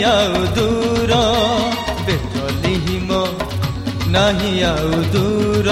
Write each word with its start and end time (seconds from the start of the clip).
ଆଉ 0.08 0.38
ଦୂର 0.56 1.14
ବେଥଲିହିମ 2.06 3.10
ନାହିଁ 4.14 4.52
ଆଉ 4.68 5.00
ଦୂର 5.14 5.68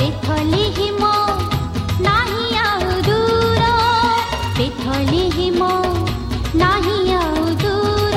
ବେଥଲିହିମ 0.00 1.02
ନାହିଁ 2.06 2.46
ଆଉ 2.62 2.88
ଦୂର 3.08 3.62
ବେଥଲିହିମ 4.58 5.60
ନାହିଁ 6.62 6.98
ଆଉ 7.20 7.44
ଦୂର 7.62 8.16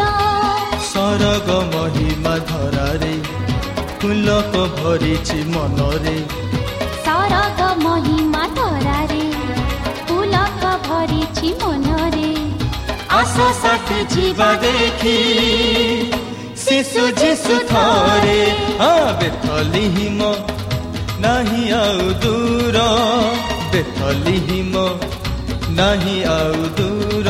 ସରଗ 0.89 1.50
ମହିମା 1.75 2.34
ଧରାରେ 2.50 3.14
ଫୁଲକ 4.02 4.53
ଭରିଛି 4.80 5.39
ମନରେ 5.53 6.17
ସରଗ 7.06 7.62
ମହିମା 7.86 8.44
ଧରାରେ 8.58 9.23
ପୁଲକ 10.09 10.64
ଭରିଛି 10.89 11.50
ମନରେ 11.64 11.92
ଆସ 13.15 13.37
ସାଥି 13.62 13.98
ଯିବା 14.12 14.51
ଦେଖି 14.65 15.17
ଶିଶୁ 16.65 17.03
ଯୀଶୁ 17.21 17.56
ଥରେ 17.71 18.39
ହଁ 18.81 18.93
ବେଥଲିହିମ 19.21 20.31
ନାହିଁ 21.25 21.65
ଆଉ 21.81 22.06
ଦୂର 22.25 22.79
ବେଥଲିହିମ 23.75 24.87
ନାହିଁ 25.81 26.19
ଆଉ 26.33 26.61
ଦୂର 26.79 27.29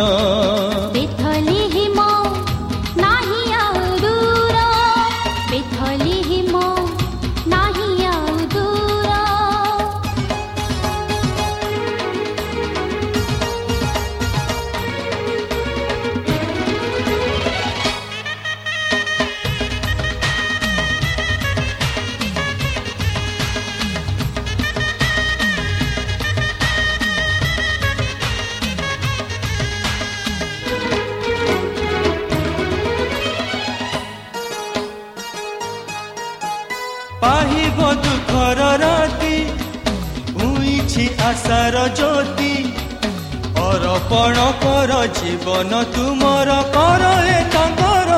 ଉଇଛି 41.25 41.31
ଆଶାର 41.31 41.83
ଜ୍ୟୋତି 41.97 42.53
ଅର୍ପଣ 43.59 44.37
କର 44.63 44.93
ଜୀବନ 45.19 45.83
ତୁମର 45.95 46.57
କର 46.75 47.03
ଏ 47.29 47.39
ତାଙ୍କର 47.55 48.11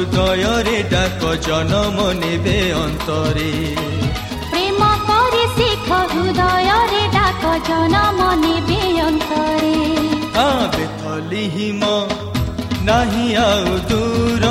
ଶିଖ 0.00 0.16
ହୃଦୟରେ 0.16 0.76
ଡାକ 0.92 1.22
ଜନମ 1.46 1.98
ନେବେ 2.20 2.54
ଅନ୍ତରେ 2.82 3.50
ପ୍ରେମ 4.52 4.80
କରି 5.08 5.42
ଶିଖ 5.56 5.88
ହୃଦୟରେ 6.12 7.02
ଡାକ 7.16 7.44
ଜନମ 7.68 8.20
ନେବେ 8.44 8.80
ଅନ୍ତରେ 9.08 9.74
ଆ 10.36 10.46
ବେଥଲିହିମ 10.76 11.82
ନାହିଁ 12.88 13.26
ଆଉ 13.44 13.74
ଦୂର 13.90 14.44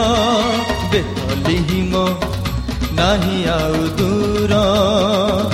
ବେଥଲିହିମ 0.93 1.93
ନାହିଁ 2.99 3.39
ଆଉ 3.57 3.81
ଦୂର 3.99 4.53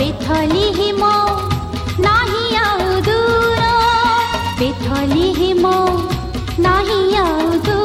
ବେଥଲିହିମ 0.01 1.03
ନାହିଁ 2.07 2.45
ଆଉ 2.65 2.91
ଦୂର 3.07 3.61
ବେଥଲିହିମ 4.59 5.65
ନାହିଁ 6.67 7.03
ଆଉ 7.23 7.47
ଦୂର 7.67 7.83
ଏ 7.83 7.84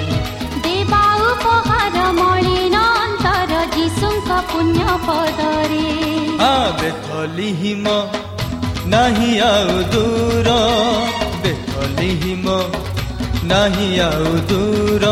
ଅଥା 4.31 4.41
ପୁଣ୍ୟ 4.49 4.83
ପଦରେ 5.05 5.87
ବେଥଲି 6.79 7.47
ହିମ 7.61 7.85
ନାହିଁ 8.93 9.31
ଆଉ 9.47 9.73
ଦୂର 9.93 10.49
ବେଥଲି 11.43 12.09
ହିମ 12.21 12.45
ନାହିଁ 13.51 13.89
ଆଉ 14.05 14.31
ଦୂର 14.51 15.11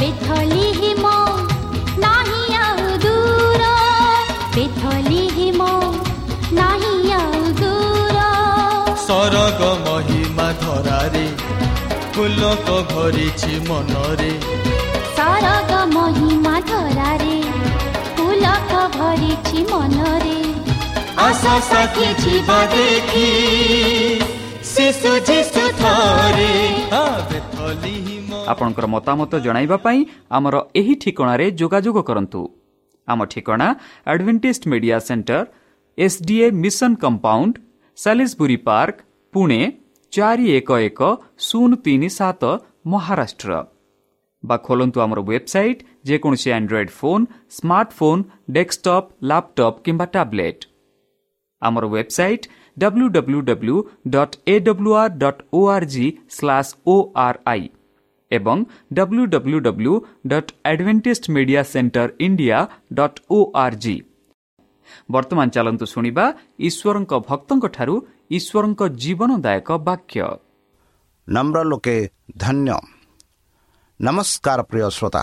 ବେଥଲି 0.00 0.66
ହିମ 0.80 1.04
ନାହିଁ 2.04 2.44
ଆଉ 2.64 2.84
ଦୂର 3.06 3.64
ବେଥଲି 4.56 5.22
ହିମ 5.38 5.70
ନାହିଁ 6.60 6.94
ଆଉ 7.20 7.42
ଦୂର 7.62 8.18
ସରଗ 9.06 9.60
ମହିମା 9.86 10.48
ଧରାରେ 10.64 11.26
ଫୁଲକ 12.14 12.68
ଭରିଛି 12.92 13.54
ମନରେ 13.68 14.32
ସରଗ 15.18 15.72
ମହିମା 15.94 16.56
ଧର 16.70 16.97
ଆସ 21.24 21.44
ସାଥୀ 21.64 22.06
ଯିବା 22.22 22.58
ଦେଖି 22.72 23.28
ଶିଶୁ 24.70 25.12
ଯୀଶୁ 25.28 25.62
ଥରେ 25.80 26.52
ଆ 26.92 27.02
ବେଥଲିହିମ 27.30 28.30
ଆପଣଙ୍କର 28.52 28.86
ମତାମତ 28.94 29.32
ଜଣାଇବା 29.46 29.78
ପାଇଁ 29.84 30.00
ଆମର 30.36 30.56
ଏହି 30.80 30.94
ଠିକଣାରେ 31.02 31.46
ଯୋଗାଯୋଗ 31.60 31.98
କରନ୍ତୁ 32.08 32.40
ଆମ 33.08 33.20
ଠିକଣା 33.32 33.68
Adventist 34.12 34.62
media 34.72 34.98
centre 35.06 35.40
SDA 35.98 36.46
mission 36.62 36.92
compound 37.04 37.54
Salisbury 37.98 38.58
park 38.68 38.96
Pune 39.34 39.60
ଚାରି 40.12 40.46
ଏକ 40.58 40.68
ଏକ 40.88 41.00
ଶୂନ 41.46 41.70
ତିନି 41.84 42.08
ସାତ 42.18 42.42
ମହାରାଷ୍ଟ୍ର 42.92 43.50
ବା 44.42 44.56
ଖୋଲନ୍ତୁ 44.66 44.98
ଆମର 45.04 45.20
ୱେବସାଇଟ୍ 45.22 45.80
ଯେକୌଣସି 46.08 46.50
android 46.58 46.92
phone 46.98 47.24
smartphone 47.56 48.22
desktop 48.56 49.08
laptop 49.30 49.80
କିମ୍ବା 49.84 50.06
ଟ୍ୟାବ୍ଲେଟ୍ 50.14 50.62
ଆମର 51.62 51.84
website 51.94 52.48
W 52.76 53.06
W 53.08 53.40
W 53.48 53.76
dot 54.08 54.34
A 54.46 54.54
W 54.66 54.92
R 54.94 55.16
dot 55.22 55.40
O 55.52 55.60
R 55.68 55.86
G 55.94 56.06
slash 56.36 56.70
O 56.86 56.96
R 57.26 57.38
I 57.46 57.64
ଏବଂ 58.30 58.58
W 58.92 59.24
W 59.34 59.58
W 59.60 59.94
dot 60.26 60.52
Adventist 60.64 61.24
media 61.36 61.62
centre 61.72 62.08
India 62.20 62.58
dot 62.92 63.18
O 63.30 63.38
R 63.64 63.78
G 63.84 63.96
ବର୍ତ୍ତମାନ 65.10 65.46
ଚାଲନ୍ତୁ 65.56 65.86
ଶୁଣିବା 65.86 66.24
ଈଶ୍ୱରଙ୍କ 66.68 67.12
ଭକ୍ତଙ୍କଠାରୁ 67.28 67.94
ଈଶ୍ୱରଙ୍କ 68.30 68.80
ଜୀବନଦାୟକ 69.02 69.68
ବାକ୍ୟ। 69.88 70.22
ନମ୍ର 71.28 71.58
ଲୋକେ 71.70 71.96
ଧନ୍ୟ। 72.38 72.76
ନମସ୍କାର 74.00 74.58
ପ୍ରିୟ 74.70 74.88
ଶ୍ରୋତା। 74.96 75.22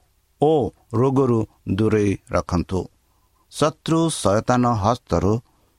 ଓ 0.41 0.51
ରୋଗରୁ 0.93 1.39
ଦୂରେଇ 1.77 2.11
ରଖନ୍ତୁ। 2.31 2.79
ଶତ୍ରୁ 3.51 3.99
ସୟତାନ 4.21 4.63
ହସ୍ତରୁ 4.83 5.33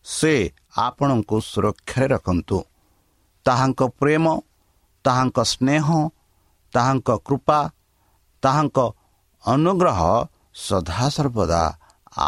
ସେ 0.06 0.34
ଆପଣଙ୍କୁ 0.78 1.36
ସୁରକ୍ଷାରେ 1.50 2.06
ରଖନ୍ତୁ। 2.14 2.58
ତାହାଙ୍କ 3.46 3.80
ପ୍ରେମ 4.00 4.24
ତାହାଙ୍କ 5.04 5.38
ସ୍ନେହ 5.52 5.86
ତାହାଙ୍କ 6.74 7.08
କୃପା 7.26 7.58
ତାହାଙ୍କ 8.42 8.78
ଅନୁଗ୍ରହ 9.44 10.00
ସଦାସର୍ବଦା 10.66 11.62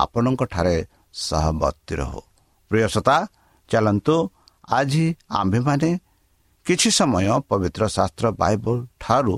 ଆପଣଙ୍କଠାରେ 0.00 0.76
ସହବର୍ତ୍ତୀ 1.24 1.94
ରହୁ। 2.00 2.20
ପ୍ରିୟସତା 2.70 3.16
ଚାଲନ୍ତୁ 3.70 4.16
ଆଜି 4.68 5.04
ଆମ୍ଭେମାନେ 5.40 5.90
କିଛି 6.66 6.90
ସମୟ 6.98 7.26
ପବିତ୍ର 7.50 7.82
ଶାସ୍ତ୍ର 7.96 8.26
ବାଇବଲ 8.42 8.76
ଠାରୁ 9.02 9.34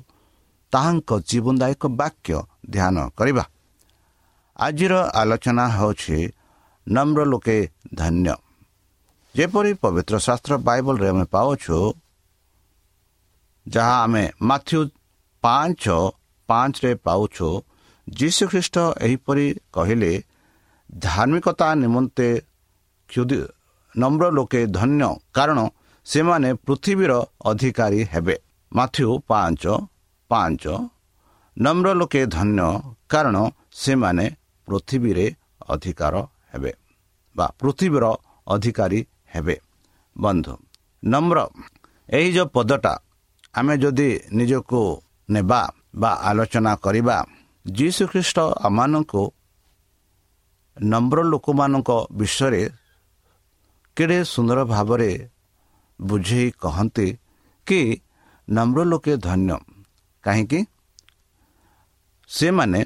ତାହାଙ୍କ 0.72 1.10
ଜୀବନଦାୟକ 1.30 1.82
ବାକ୍ୟ 2.00 2.36
ଧ୍ୟାନ 2.70 2.96
କରିବା। 3.18 3.44
ଆଜିର 4.56 4.94
ଆଲୋଚନା 5.20 5.64
ହେଉଛି 5.68 6.18
ନମ୍ର 6.86 7.20
ଲୋକେ 7.24 7.58
ଧନ୍ୟ। 7.94 8.34
ଯେପରି 9.34 9.72
ପବିତ୍ର 9.82 10.14
ଶାସ୍ତ୍ର 10.26 10.52
ବାଇବଲରେ 10.58 11.08
ଆମେ 11.08 11.24
ପାଉଛୁ 11.34 11.76
ଯାହା 13.66 13.96
ଆମେ 14.04 14.24
ମାଥ୍ୟୁ 14.42 14.80
ପାଞ୍ଚ 15.44 15.84
ପାଞ୍ଚରେ 16.48 16.92
ପାଉଛୁ 17.06 17.48
ଯୀଶୁଖ୍ରୀଷ୍ଟ 18.06 18.76
ଏହିପରି 19.06 19.46
କହିଲେ 19.72 20.12
ଧାର୍ମିକତା 20.98 21.68
ନିମନ୍ତେ 21.74 22.28
କ୍ଷୁଦି 23.10 23.38
ନମ୍ର 23.94 24.24
ଲୋକେ 24.30 24.60
ଧନ୍ୟ 24.78 25.08
କାରଣ 25.34 25.58
ସେମାନେ 26.06 26.50
ପୃଥିବୀର 26.66 27.12
ଅଧିକାରୀ 27.44 28.00
ହେବେ। 28.12 28.36
ମାଥ୍ୟୁ 28.72 29.08
ପାଞ୍ଚ 29.28 29.62
ପାଞ୍ଚ 30.30 30.64
ନମ୍ର 31.56 31.88
ଲୋକେ 31.92 32.22
ଧନ୍ୟ 32.28 32.66
କାରଣ 33.08 33.36
ସେମାନେ 33.74 34.24
ପୃଥିବୀରେ 34.68 35.26
ଅଧିକାର 35.68 36.14
ହେବେ 36.50 36.72
ବା 37.36 37.46
ପୃଥିବୀର 37.60 38.04
ଅଧିକାରୀ 38.46 39.00
ହେବେ 39.32 39.56
ବନ୍ଧୁ 40.16 40.54
ନମ୍ର 41.02 41.38
ଏହି 42.08 42.28
ଯେଉଁ 42.32 42.48
ପଦଟା 42.54 42.94
ଆମେ 43.54 43.74
ଯଦି 43.76 44.08
ନିଜକୁ 44.36 44.80
ନେବା 45.28 45.60
ବା 45.96 46.10
ଆଲୋଚନା 46.28 46.72
କରିବା 46.84 47.16
ଯୀଶୁଖ୍ରୀଷ୍ଟ 47.66 48.38
ଆମମାନଙ୍କୁ 48.66 49.22
ନମ୍ର 50.76 51.18
ଲୋକମାନଙ୍କ 51.24 51.90
ବିଷୟରେ 52.12 52.62
କେଡ଼େ 53.96 54.18
ସୁନ୍ଦର 54.24 54.58
ଭାବରେ 54.64 55.10
ବୁଝେଇ 56.00 56.48
କହନ୍ତି 56.60 57.08
କି 57.66 57.80
ନମ୍ର 58.48 58.78
ଲୋକେ 58.84 59.14
ଧନ୍ୟ 59.18 59.56
କାହିଁକି 60.24 60.60
ସେମାନେ 62.30 62.80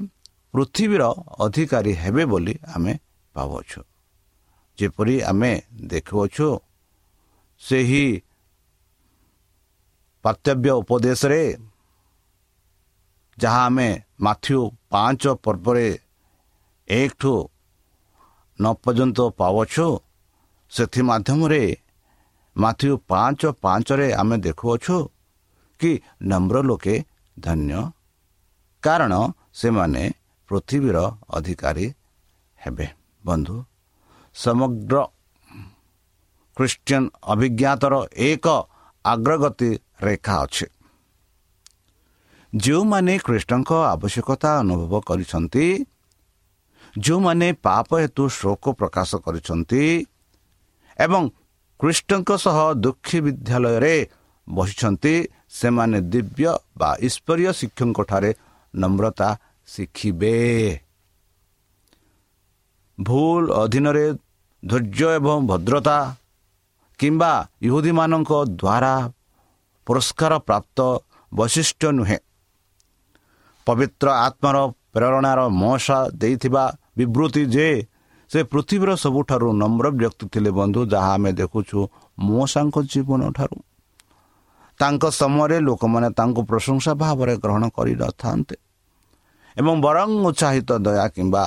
ପୃଥିବୀର 0.52 1.02
ଅଧିକାରୀ 1.44 1.92
ହେବେ 2.02 2.24
ବୋଲି 2.32 2.54
ଆମେ 2.74 2.92
ଭାବୁଅଛୁ। 3.34 3.80
ଯେପରି 4.78 5.16
ଆମେ 5.30 5.52
ଦେଖୁଅଛୁ 5.90 6.48
ସେହି 7.60 8.04
କର୍ତ୍ତବ୍ୟ 10.24 10.70
ଉପଦେଶରେ 10.80 11.42
ଯାହା 13.38 13.62
ଆମେ 13.66 13.88
ମାଥ୍ୟୁ 14.20 14.58
ପାଞ୍ଚ 14.92 15.22
ପର୍ବରେ 15.44 15.88
ଏକଠୁ 16.88 17.34
ନ 18.58 18.64
ପର୍ଯ୍ୟନ୍ତ 18.82 19.18
ପାଉଅଛୁ 19.40 19.86
ସେଥିମାଧ୍ୟମରେ 20.72 21.64
ମାଥ୍ୟୁ 22.56 22.92
ପାଞ୍ଚ 23.10 23.40
ପାଞ୍ଚରେ 23.62 24.08
ଆମେ 24.12 24.36
ଦେଖୁଅଛୁ 24.46 24.96
କି 25.80 25.90
ନମ୍ର 26.30 26.56
ଲୋକେ 26.68 26.94
ଧନ୍ୟ 27.36 27.80
କାରଣ 28.82 29.12
ସେମାନେ 29.60 30.02
ପୃଥିବୀର 30.48 30.98
ଅଧିକାରୀ 31.36 31.86
ହେବେ। 32.58 32.86
ବନ୍ଧୁ 33.24 33.56
ସମଗ୍ର 34.36 34.94
ଖ୍ରୀଷ୍ଟିଆନ 36.56 37.02
ଅଭିଜ୍ଞାତର 37.32 37.94
ଏକ 38.28 38.46
ଅଗ୍ରଗତି 39.04 39.70
ରେଖା 40.06 40.34
ଅଛି। 40.44 40.66
ଯେଉଁମାନେ 42.52 43.14
ଖ୍ରୀଷ୍ଟଙ୍କ 43.26 43.70
ଆବଶ୍ୟକତା 43.94 44.50
ଅନୁଭବ 44.62 44.92
କରିଛନ୍ତି 45.08 45.66
ଯେଉଁମାନେ 46.98 47.48
ପାପ 47.66 47.88
ହେତୁ 48.02 48.22
ଶୋକ 48.40 48.64
ପ୍ରକାଶ 48.78 49.10
କରିଛନ୍ତି 49.24 49.82
ଏବଂ 50.98 51.22
ଖ୍ରୀଷ୍ଟଙ୍କ 51.80 52.30
ସହ 52.44 52.58
ଦୁଃଖୀ 52.84 53.18
ବିଦ୍ୟାଳୟରେ 53.26 53.94
ବସିଛନ୍ତି 54.46 55.14
ସେମାନେ 55.58 55.98
ଦିବ୍ୟ 56.12 56.46
ବା 56.78 56.90
ଈଶ୍ୱରୀୟ 57.06 57.50
ଶିକ୍ଷକଙ୍କଠାରେ 57.58 58.30
ନମ୍ରତା 58.74 59.28
ଶିଖିବେ 59.68 60.36
ଭୁଲ 62.98 63.42
ଅଧୀନରେ 63.62 64.06
ଧୈର୍ଯ୍ୟ 64.62 65.08
ଏବଂ 65.18 65.38
ଭଦ୍ରତା 65.46 65.98
କିମ୍ବା 67.00 67.32
ଇହୁଦୀମାନଙ୍କ 67.66 68.30
ଦ୍ୱାରା 68.52 68.94
ପୁରସ୍କାର 69.86 70.32
ପ୍ରାପ୍ତ 70.48 70.78
ବୈଶିଷ୍ଟ୍ୟ 71.32 71.88
ନୁହେଁ 71.98 72.18
ପବିତ୍ର 73.66 74.06
ଆତ୍ମାର 74.26 74.56
ପ୍ରେରଣାର 74.94 75.40
ମଶା 75.54 75.98
ଦେଇଥିବା 76.20 76.64
ବିବୃତ୍ତି 76.98 77.42
ଯେ 77.54 77.68
ସେ 78.30 78.40
ପୃଥିବୀର 78.52 78.90
ସବୁଠାରୁ 78.96 79.48
ନମ୍ର 79.60 79.86
ବ୍ୟକ୍ତି 79.92 80.24
ଥିଲେ 80.32 80.50
ବନ୍ଧୁ 80.58 80.80
ଯାହା 80.92 81.12
ଆମେ 81.14 81.30
ଦେଖୁଛୁ 81.40 81.78
ମଶାଙ୍କ 82.18 82.76
ଜୀବନ 82.92 83.20
ଠାରୁ 83.36 83.58
ତାଙ୍କ 84.80 85.04
ସମୟରେ 85.20 85.56
ଲୋକମାନେ 85.60 86.08
ତାଙ୍କୁ 86.18 86.40
ପ୍ରଶଂସା 86.50 86.92
ଭାବରେ 87.02 87.34
ଗ୍ରହଣ 87.36 87.62
କରିନଥାନ୍ତେ। 87.76 88.56
ଏବଂ 89.56 89.74
ବରଂ 89.80 90.08
ଉତ୍ସାହିତ 90.28 90.70
ଦୟା 90.86 91.06
କିମ୍ବା 91.14 91.44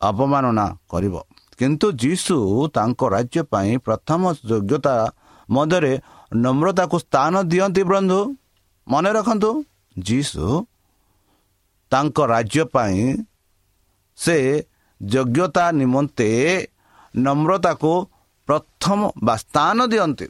ଅପମାନନା 0.00 0.66
କରିବ। 0.90 1.14
କିନ୍ତୁ 1.58 1.86
ଯୀଶୁ 2.02 2.36
ତାଙ୍କ 2.76 3.00
ରାଜ୍ୟ 3.14 3.40
ପାଇଁ 3.52 3.70
ପ୍ରଥମ 3.78 4.22
ଯୋଗ୍ୟତା 4.48 4.94
ମଧ୍ୟରେ 5.48 5.92
ନମ୍ରତାକୁ 6.34 6.96
ସ୍ଥାନ 6.98 7.32
ଦିଅନ୍ତି 7.42 7.82
ବନ୍ଧୁ। 7.84 8.20
ମନେ 8.86 9.10
ରଖନ୍ତୁ 9.12 9.50
ଯୀଶୁ 9.96 10.44
ତାଙ୍କ 11.92 12.18
ରାଜ୍ୟ 12.26 12.62
ପାଇଁ 12.74 12.98
ସେ 14.18 14.36
ଯୋଗ୍ୟତା 15.00 15.64
ନିମନ୍ତେ 15.72 16.30
ନମ୍ରତାକୁ 17.14 17.92
ପ୍ରଥମ 18.48 18.98
ବା 19.24 19.34
ସ୍ଥାନ 19.36 19.76
ଦିଅନ୍ତି। 19.86 20.26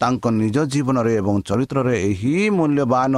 ତାଙ୍କ 0.00 0.24
ନିଜ 0.40 0.56
ଜୀବନରେ 0.72 1.12
ଏବଂ 1.14 1.34
ଚରିତ୍ରରେ 1.42 1.94
ଏହି 2.08 2.34
ମୂଲ୍ୟବାନ 2.50 3.14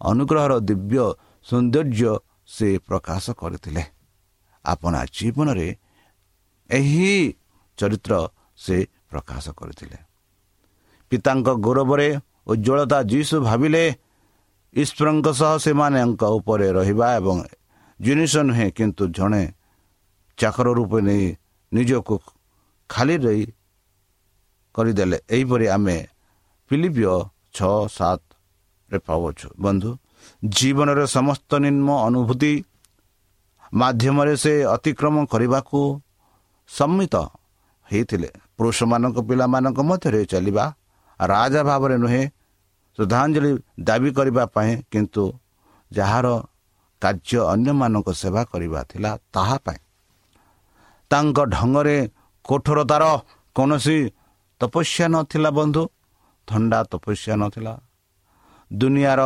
ଅନୁଗ୍ରହର 0.00 0.52
ଦିବ୍ୟ 0.60 1.04
ସୌନ୍ଦର୍ଯ୍ୟ 1.46 2.12
ସେ 2.46 2.68
ପ୍ରକାଶ 2.78 3.24
କରିଥିଲେ। 3.32 3.82
ଆପଣା 4.64 5.00
ଜୀବନରେ 5.16 5.68
ଏହି 6.70 7.10
ଚରିତ୍ର 7.78 8.12
ସେ 8.56 8.76
ପ୍ରକାଶ 9.10 9.44
କରିଥିଲେ। 9.50 9.98
ପିତାଙ୍କ 11.10 11.48
ଗୌରବରେ 11.66 12.08
ଉଜ୍ଜଳତା 12.46 12.98
ଯୀଶୁ 13.02 13.36
ଭାବିଲେ 13.40 13.84
ଈଶ୍ୱରଙ୍କ 14.74 15.26
ସହ 15.32 15.52
ସେମାନଙ୍କ 15.58 16.22
ଉପରେ 16.38 16.68
ରହିବା 16.72 17.06
ଏବଂ 17.16 17.36
ଜିନିଷ 18.00 18.34
ନୁହେଁ 18.48 18.68
କିନ୍ତୁ 18.72 19.04
ଜଣେ 19.08 19.42
ଚାକର 20.38 20.68
ରୂପେ 20.78 20.98
ନେଇ 21.00 21.26
ନିଜକୁ 21.72 22.16
ଖାଲି 22.90 23.16
ରହି 23.16 23.44
କରିଦେଲେ। 24.76 25.18
ଏହିପରି 25.34 25.66
ଆମେ 25.76 25.96
ଫିଲିପିଓ 26.70 27.14
ଛଅ 27.56 27.74
ସାତରେ 27.98 28.98
ପାଉଛୁ 29.06 29.48
ବନ୍ଧୁ 29.64 29.90
ଜୀବନରେ 30.56 31.04
ସମସ୍ତ 31.16 31.50
ନିମ୍ନ 31.64 31.88
ଅନୁଭୂତି 32.08 32.52
ମାଧ୍ୟମରେ 33.72 34.34
ସେ 34.42 34.52
ଅତିକ୍ରମ 34.74 35.14
କରିବାକୁ 35.32 35.80
ସମ୍ମିତ 36.70 37.14
ହେଇଥିଲେ। 37.88 38.30
ପୁରୁଷମାନଙ୍କ 38.56 39.16
ପିଲାମାନଙ୍କ 39.28 39.78
ମଧ୍ୟରେ 39.90 40.20
ଚାଲିବା 40.32 40.64
ରାଜା 41.20 41.62
ଭାବରେ 41.68 41.96
ନୁହେଁ 42.02 42.22
ଶ୍ରଦ୍ଧାଞ୍ଜଳି 42.98 43.50
ଦାବି 43.80 44.10
କରିବା 44.18 44.44
ପାଇଁ 44.54 44.72
କିନ୍ତୁ 44.92 45.24
ଯାହାର 45.90 46.26
କାର୍ଯ୍ୟ 47.02 47.40
ଅନ୍ୟମାନଙ୍କ 47.52 48.08
ସେବା 48.22 48.42
କରିବା 48.52 48.80
ଥିଲା 48.90 49.10
ତାହା 49.34 49.56
ପାଇଁ। 49.64 49.80
ତାଙ୍କ 51.10 51.38
ଢଙ୍ଗରେ 51.54 51.96
କଠୋରତାର 52.44 53.04
କୌଣସି 53.56 53.98
ତପସ୍ୟା 54.60 55.06
ନଥିଲା 55.08 55.50
ବନ୍ଧୁ 55.58 55.82
ଥଣ୍ଡା 56.48 56.78
ତପସ୍ୟା 56.92 57.34
ନଥିଲା। 57.42 57.74
ଦୁନିଆର 58.70 59.22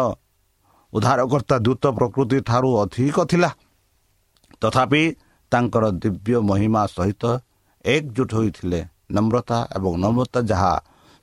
ଉଦ୍ଧାରକର୍ତ୍ତା 0.92 1.56
ଦ୍ରୁତ 1.64 1.84
ପ୍ରକୃତି 1.99 2.38
ଠାରୁ 2.49 2.70
ଅଧିକ 2.82 3.16
ଥିଲା। 3.30 3.50
ତଥାପି 4.60 5.02
ତାଙ୍କର 5.52 5.84
ଦିବ୍ୟ 6.02 6.37
ମହିମା 6.49 6.82
ସହିତ 6.96 7.22
ଏକଜୁଟ 7.84 8.30
ହୋଇଥିଲେ 8.38 8.80
ନମ୍ରତା 9.14 9.58
ଏବଂ 9.76 9.92
ନମ୍ରତା 10.04 10.40
ଯାହା 10.50 10.72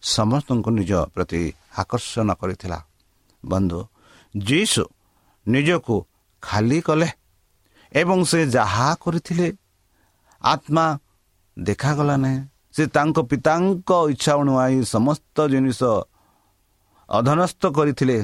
ସମସ୍ତଙ୍କୁ 0.04 0.70
ନିଜ 0.78 0.92
ପ୍ରତି 1.14 1.42
ଆକର୍ଷଣ 1.82 2.30
କରିଥିଲା। 2.42 2.80
ବନ୍ଧୁ 3.44 3.80
ଯୀଶୁ 4.36 4.84
ନିଜକୁ 5.46 5.96
ଖାଲି 6.44 6.80
କଲେ 6.88 7.10
ଏବଂ 7.92 8.20
ସେ 8.30 8.40
ଯାହା 8.56 8.88
କରିଥିଲେ 9.04 9.48
ଆତ୍ମା 10.42 10.86
ଦେଖାଗଲା 11.58 12.16
ନାହିଁ 12.24 12.40
ସେ 12.78 12.86
ତାଙ୍କ 12.96 13.18
ପିତାଙ୍କ 13.30 13.90
ଇଚ୍ଛା 14.14 14.34
ଅନୁଆଇ 14.42 14.76
ସମସ୍ତ 14.96 15.38
ଜିନିଷ 15.54 15.82
ଅଧନସ୍ଥ 17.10 17.62
କରିଥିଲେ 17.78 18.18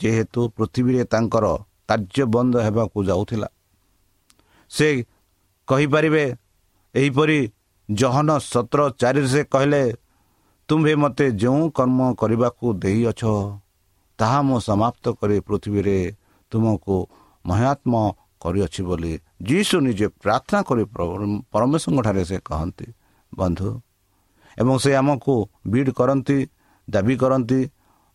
ଯେହେତୁ 0.00 0.40
ପୃଥିବୀରେ 0.56 1.02
ତାଙ୍କର 1.12 1.46
କାର୍ଯ୍ୟ 1.88 2.24
ବନ୍ଦ 2.34 2.54
ହେବାକୁ 2.66 2.98
ଯାଉଥିଲା। 3.10 3.48
ସେ 4.70 4.88
କହିପାରିବେ 5.68 6.24
ଏହିପରି 6.94 7.38
ଜହନ 7.88 8.28
ସତର 8.52 8.80
ଚାରିରେ 9.00 9.28
ସେ 9.34 9.42
କହିଲେ 9.52 9.82
ତୁମ୍ଭେ 10.68 10.94
ମୋତେ 11.02 11.26
ଯେଉଁ 11.42 11.62
କର୍ମ 11.78 11.98
କରିବାକୁ 12.20 12.66
ଦେଇଅଛ 12.82 13.22
ତାହା 14.18 14.38
ମୁଁ 14.48 14.58
ସମାପ୍ତ 14.68 15.04
କରି 15.20 15.36
ପୃଥିବୀରେ 15.48 15.98
ତୁମକୁ 16.52 16.96
ମହାତ୍ମ 17.44 17.92
କରିଅଛି 18.42 18.82
ବୋଲି 18.88 19.12
ଯୀଶୁ 19.48 19.76
ନିଜେ 19.86 20.06
ପ୍ରାର୍ଥନା 20.22 20.60
କରି 20.68 20.84
ପରମେଶ୍ୱରଙ୍କଠାରେ 21.52 22.22
ସେ 22.30 22.36
କହନ୍ତି। 22.48 22.86
ବନ୍ଧୁ। 23.32 23.70
ଏବଂ 24.56 24.74
ସେ 24.82 24.90
ଆମକୁ 25.00 25.34
ବିଡ୍ 25.70 25.90
କରନ୍ତି 25.98 26.38
ଦାବି 26.88 27.14
କରନ୍ତି 27.22 27.60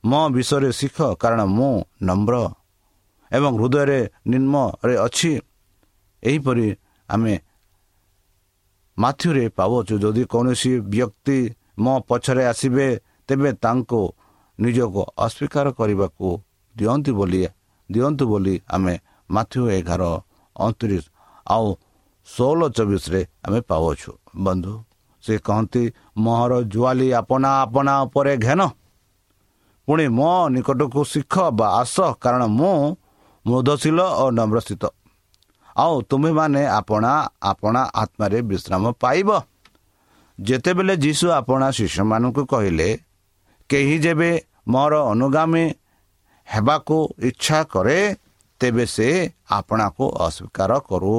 ମୋ 0.03 0.21
ବିଷୟରେ 0.35 0.69
ଶିଖ 0.79 0.97
କାରଣ 1.21 1.41
ମୁଁ 1.57 1.73
ନମ୍ର 2.07 2.35
ଏବଂ 3.31 3.51
ହୃଦୟରେ 3.59 3.99
ନିମ୍ନରେ 4.31 4.95
ଅଛି। 5.05 5.31
ଏହିପରି 6.23 6.67
ଆମେ 7.09 7.33
ମାଥ୍ୟୁରେ 8.97 9.45
ପାଉଛୁ 9.57 9.95
ଯଦି 10.03 10.23
କୌଣସି 10.31 10.71
ବ୍ୟକ୍ତି 10.93 11.37
ମୋ 11.83 11.93
ପଛରେ 12.07 12.43
ଆସିବେ 12.51 12.87
ତେବେ 13.27 13.49
ତାଙ୍କୁ 13.63 14.01
ନିଜକୁ 14.59 15.01
ଅସ୍ୱୀକାର 15.17 15.67
କରିବାକୁ 15.79 16.27
ଦିଅନ୍ତି 16.75 17.11
ବୋଲି 17.17 17.41
ଦିଅନ୍ତୁ 17.89 18.23
ବୋଲି 18.31 18.55
ଆମେ 18.75 18.95
ମାଥ୍ୟୁ 19.29 19.61
ଏଗାର 19.77 20.03
ଅଣତିରିଶ 20.55 21.03
ଆଉ 21.45 21.67
ଷୋହଳ 22.27 22.61
ଚବିଶରେ 22.77 23.21
ଆମେ 23.45 23.59
ପାଉଛୁ 23.69 24.11
ବନ୍ଧୁ। 24.45 24.73
ସେ 25.23 25.33
କହନ୍ତି 25.47 25.83
ମୋହର 26.23 26.53
ଜୁଆଲି 26.73 27.07
ଆପଣା 27.19 27.49
ଆପଣା 27.63 27.93
ଉପରେ 28.05 28.33
ଘେନ। 28.45 28.61
ପୁଣି 29.87 30.05
ମୋ 30.17 30.31
ନିକଟକୁ 30.53 31.01
ଶିଖ 31.11 31.33
ବା 31.57 31.67
ଆସ 31.81 31.95
କାରଣ 32.23 32.43
ମୁଁ 32.59 32.75
ମୃଦଶୀଳ 33.45 33.99
ଓ 34.23 34.25
ନମ୍ରସ୍ଥିତ 34.37 34.83
ଆଉ 35.75 35.95
ତୁମେମାନେ 36.09 36.61
ଆପଣା 36.79 37.11
ଆପଣା 37.43 37.81
ଆତ୍ମାରେ 38.01 38.39
ବିଶ୍ରାମ 38.49 38.83
ପାଇବ। 39.01 39.29
ଯେତେବେଳେ 40.39 40.93
ଯୀଶୁ 41.03 41.25
ଆପଣା 41.39 41.67
ଶିଶୁମାନଙ୍କୁ 41.77 42.43
କହିଲେ 42.51 42.89
କେହି 43.69 43.95
ଯେବେ 44.05 44.31
ମୋର 44.73 44.93
ଅନୁଗାମୀ 45.11 45.65
ହେବାକୁ 46.47 46.97
ଇଚ୍ଛା 47.29 47.59
କରେ 47.73 47.99
ତେବେ 48.61 48.85
ସେ 48.95 49.07
ଆପଣାକୁ 49.57 50.05
ଅସ୍ୱୀକାର 50.25 50.71
କରୁ। 50.89 51.17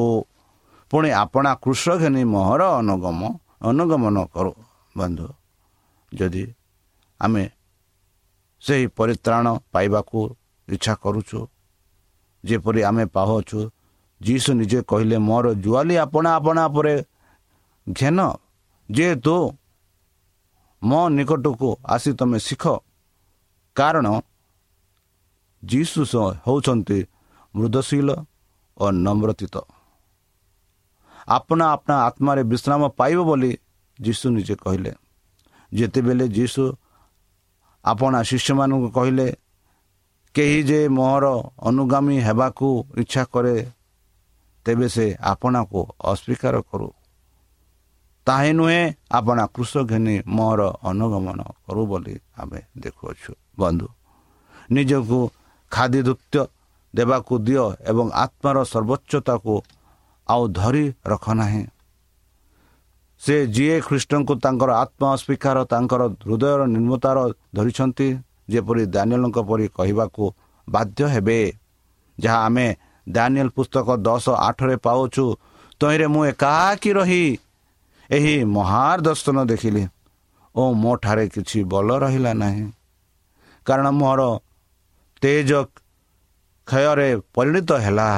ପୁଣି 0.90 1.10
ଆପଣା 1.24 1.50
କୃଷ 1.64 1.84
ଘେନି 2.00 2.22
ମୋହର 2.34 2.62
ଅନୁଗମ 2.80 3.20
ଅନୁଗମନ 3.68 4.16
କରୁ 4.34 4.52
ବନ୍ଧୁ। 4.96 5.28
ଯଦି 6.12 6.44
ଆମେ 7.20 7.44
ସେହି 8.62 8.86
ପରିତ୍ରାଣ 8.98 9.46
ପାଇବାକୁ 9.72 10.18
ଇଚ୍ଛା 10.68 10.94
କରୁଛୁ 11.02 11.38
ଯେପରି 12.44 12.80
ଆମେ 12.88 13.04
ପାଉଛୁ 13.16 13.60
ଯୀଶୁ 14.20 14.50
ନିଜେ 14.60 14.80
କହିଲେ 14.90 15.16
ମୋର 15.28 15.46
ଜୁଆଲି 15.64 15.94
ଆପଣା 16.04 16.30
ଆପଣା 16.38 16.64
ପରେ 16.74 16.94
ଘେନ 17.86 18.18
ଯେହେତୁ 18.88 19.36
ମୋ 20.82 21.00
ନିକଟକୁ 21.16 21.68
ଆସି 21.86 22.10
ତୁମେ 22.18 22.38
ଶିଖ। 22.38 22.64
କାରଣ 23.76 24.06
ଯୀଶୁ 25.62 26.00
ହେଉଛନ୍ତି 26.44 26.98
ମୃଦଶୀଳ 27.54 28.08
ଓ 28.76 28.84
ନମ୍ରତିତ। 29.04 29.56
ଆପଣା 31.28 31.64
ଆପଣା 31.72 31.94
ଆତ୍ମାରେ 32.08 32.42
ବିଶ୍ରାମ 32.44 32.82
ପାଇବ 32.98 33.18
ବୋଲି 33.24 33.52
ଯୀଶୁ 34.00 34.26
ନିଜେ 34.30 34.54
କହିଲେ। 34.54 34.92
ଯେତେବେଳେ 35.72 36.26
ଯୀଶୁ 36.28 36.64
ଆପଣା 37.84 38.18
ଶିଷ୍ୟମାନଙ୍କୁ 38.22 38.88
କହିଲେ 38.90 39.26
କେହି 40.34 40.60
ଯେ 40.62 40.80
ମୋର 40.88 41.24
ଅନୁଗାମୀ 41.62 42.16
ହେବାକୁ 42.20 42.66
ଇଚ୍ଛା 42.96 43.24
କରେ 43.24 43.56
ତେବେ 44.66 44.88
ସେ 44.88 45.06
ଆପଣାକୁ 45.22 45.80
ଅସ୍ୱୀକାର 46.00 46.54
କରୁ। 46.70 46.88
ତାହିଁ 48.26 48.52
ନୁହେଁ 48.52 48.82
ଆପଣା 49.10 49.44
କୃଷ 49.46 49.72
ଘେନି 49.90 50.16
ମୋର 50.26 50.60
ଅନୁଗମନ 50.82 51.40
କରୁ 51.64 51.82
ବୋଲି 51.86 52.14
ଆମେ 52.38 52.60
ଦେଖୁଅଛୁ। 52.78 53.32
ବନ୍ଧୁ 53.58 53.88
ନିଜକୁ 54.70 55.18
ଖାଦ୍ୟଦୁକ୍ତ 55.72 56.34
ଦେବାକୁ 56.94 57.34
ଦିଅ 57.38 57.64
ଏବଂ 57.90 58.06
ଆତ୍ମାର 58.14 58.56
ସର୍ବୋଚ୍ଚତାକୁ 58.64 59.54
ଆଉ 60.26 60.42
ଧରି 60.48 60.84
ରଖ 61.06 61.24
ନାହିଁ। 61.34 61.64
ସେ 63.22 63.36
ଯିଏ 63.46 63.76
ଖ୍ରୀଷ୍ଟଙ୍କୁ 63.80 64.34
ତାଙ୍କର 64.44 64.70
ଆତ୍ମା 64.82 65.08
ଅସ୍ୱୀକାର 65.16 65.56
ତାଙ୍କର 65.64 66.02
ହୃଦୟର 66.26 66.60
ନିର୍ମତାର 66.66 67.18
ଧରିଛନ୍ତି 67.54 68.08
ଯେପରି 68.50 68.82
ଦାନିଏଲଙ୍କ 68.86 69.38
ପରି 69.48 69.66
କହିବାକୁ 69.68 70.24
ବାଧ୍ୟ 70.68 71.00
ହେବେ। 71.14 71.40
ଯାହା 72.18 72.38
ଆମେ 72.46 72.66
ଦାନିଏଲ 73.06 73.48
ପୁସ୍ତକ 73.56 73.88
ଦଶ 74.06 74.24
ଆଠରେ 74.48 74.76
ପାଉଛୁ 74.76 75.24
ତହିଁରେ 75.80 76.06
ମୁଁ 76.06 76.22
ଏକାକି 76.32 76.90
ରହି 76.92 77.24
ଏହି 78.10 78.34
ମହାର 78.56 78.98
ଦର୍ଶନ 79.00 79.36
ଦେଖିଲି 79.44 79.84
ଓ 80.54 80.62
ମୋ 80.72 80.92
ଠାରେ 80.96 81.24
କିଛି 81.34 81.58
ବଲ 81.72 81.88
ରହିଲା 82.02 82.32
ନାହିଁ। 82.42 82.66
କାରଣ 83.66 83.86
ମୋର 84.00 84.20
ତେଜ 85.22 85.50
କ୍ଷୟରେ 86.68 87.08
ପରିଣତ 87.34 87.70
ହେଲା। 87.84 88.10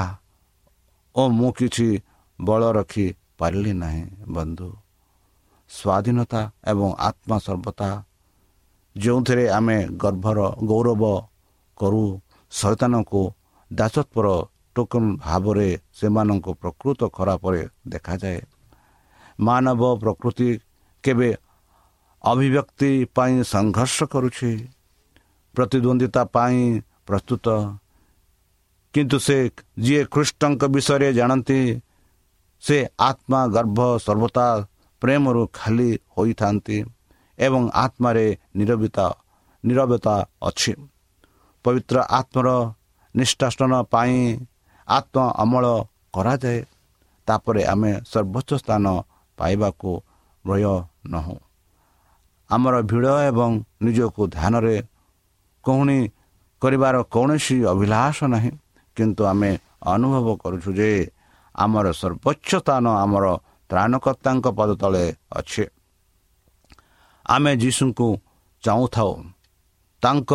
ଓ 1.16 1.22
ମୁଁ 1.28 1.50
କିଛି 1.52 1.88
ବଳ 2.38 2.62
ରଖି 2.72 3.06
ପାରିଲି 3.38 3.72
ନାହିଁ 3.72 4.02
ବନ୍ଧୁ। 4.28 4.68
ସ୍ୱାଧୀନତା 5.70 6.40
ଏବଂ 6.66 6.88
ଆତ୍ମା 7.08 7.36
ସର୍ବତା 7.38 7.88
ଯେଉଁଥିରେ 8.96 9.44
ଆମେ 9.48 9.78
ଗର୍ଭର 10.02 10.38
ଗୌରବ 10.70 11.02
କରୁ 11.80 12.04
ଶୈତାନକୁ 12.52 13.22
ଦାସତ୍ୱର 13.70 14.26
ଟୋକନ 14.76 15.04
ଭାବରେ 15.16 15.68
ସେମାନଙ୍କୁ 15.98 16.50
ପ୍ରକୃତ 16.62 17.00
ଖରାପରେ 17.16 17.62
ଦେଖାଯାଏ। 17.88 18.40
ମାନବ 19.40 19.82
ପ୍ରକୃତି 19.96 20.48
କେବେ 21.04 21.30
ଅଭିବ୍ୟକ୍ତି 22.24 22.90
ପାଇଁ 23.16 23.34
ସଂଘର୍ଷ 23.52 23.98
କରୁଛି? 24.12 24.52
ପ୍ରତିଦ୍ୱନ୍ଦିତା 25.54 26.22
ପାଇଁ 26.36 26.60
ପ୍ରସ୍ତୁତ 27.06 27.46
କିନ୍ତୁ 28.96 29.18
ସେ 29.20 29.36
ଯିଏ 29.84 30.02
ଖ୍ରୀଷ୍ଟଙ୍କ 30.12 30.62
ବିଷୟରେ 30.74 31.08
ଜାଣନ୍ତି 31.12 31.60
ସେ 32.62 32.76
ଆତ୍ମା 33.08 33.40
ଗର୍ଭ 33.54 33.78
ସର୍ବତା 34.04 34.46
ପ୍ରେମରୁ 35.02 35.42
ଖାଲି 35.52 35.90
ହୋଇଥାନ୍ତି 36.14 36.78
ଏବଂ 37.38 37.62
ଆତ୍ମାରେ 37.84 38.26
ନିରବିତା 38.56 39.06
ନିରବତା 39.64 40.14
ଅଛି। 40.42 40.72
ପବିତ୍ର 41.64 41.96
ଆତ୍ମାର 42.18 42.48
ନିଷ୍ଠାଷ୍ଟନ 43.14 43.72
ପାଇଁ 43.92 44.16
ଆତ୍ମ 44.88 45.16
ଅମଳ 45.42 45.64
କରାଯାଏ 46.14 46.58
ତାପରେ 47.28 47.62
ଆମେ 47.72 47.92
ସର୍ବୋଚ୍ଚ 48.12 48.50
ସ୍ଥାନ 48.62 48.84
ପାଇବାକୁ 49.38 49.90
ଭୟ 50.44 50.62
ନହୁଁ 51.12 51.38
ଆମର 52.50 52.74
ଭିଡ଼ 52.90 53.06
ଏବଂ 53.30 53.50
ନିଜକୁ 53.84 54.22
ଧ୍ୟାନରେ 54.34 54.76
କହୁଣି 55.64 55.98
କରିବାର 56.62 56.96
କୌଣସି 57.14 57.56
ଅଭିଳାଷ 57.72 58.18
ନାହିଁ। 58.34 58.52
କିନ୍ତୁ 58.96 59.22
ଆମେ 59.32 59.50
ଅନୁଭବ 59.92 60.26
କରୁଛୁ 60.42 60.70
ଯେ 60.78 60.90
ଆମର 61.54 61.86
ସର୍ବୋଚ୍ଚ 62.00 62.50
ସ୍ଥାନ 62.60 62.84
ଆମର 63.04 63.26
ତ୍ରାଣକର୍ତ୍ତାଙ୍କ 63.70 64.46
ପଦ 64.58 64.70
ତଳେ 64.82 65.04
ଅଛି। 65.38 65.64
ଆମେ 67.26 67.52
ଯୀଶୁଙ୍କୁ 67.62 68.08
ଚାହୁଁଥାଉ 68.62 69.10
ତାଙ୍କ 70.02 70.30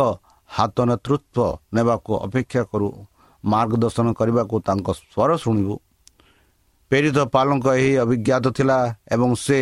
ହାତ 0.50 0.76
ନେତୃତ୍ୱ 0.90 1.56
ନେବାକୁ 1.74 2.12
ଅପେକ୍ଷା 2.26 2.62
କରୁ 2.70 2.88
ମାର୍ଗଦର୍ଶନ 3.44 4.06
କରିବାକୁ 4.18 4.56
ତାଙ୍କ 4.68 4.88
ସ୍ୱର 4.98 5.30
ଶୁଣିବୁ। 5.42 5.74
ପ୍ରେରିତ 6.90 7.18
ପାଲଙ୍କ 7.34 7.66
ଏହି 7.78 7.92
ଅଭିଜ୍ଞାତ 8.04 8.44
ଥିଲା 8.56 8.78
ଏବଂ 9.14 9.30
ସେ 9.46 9.60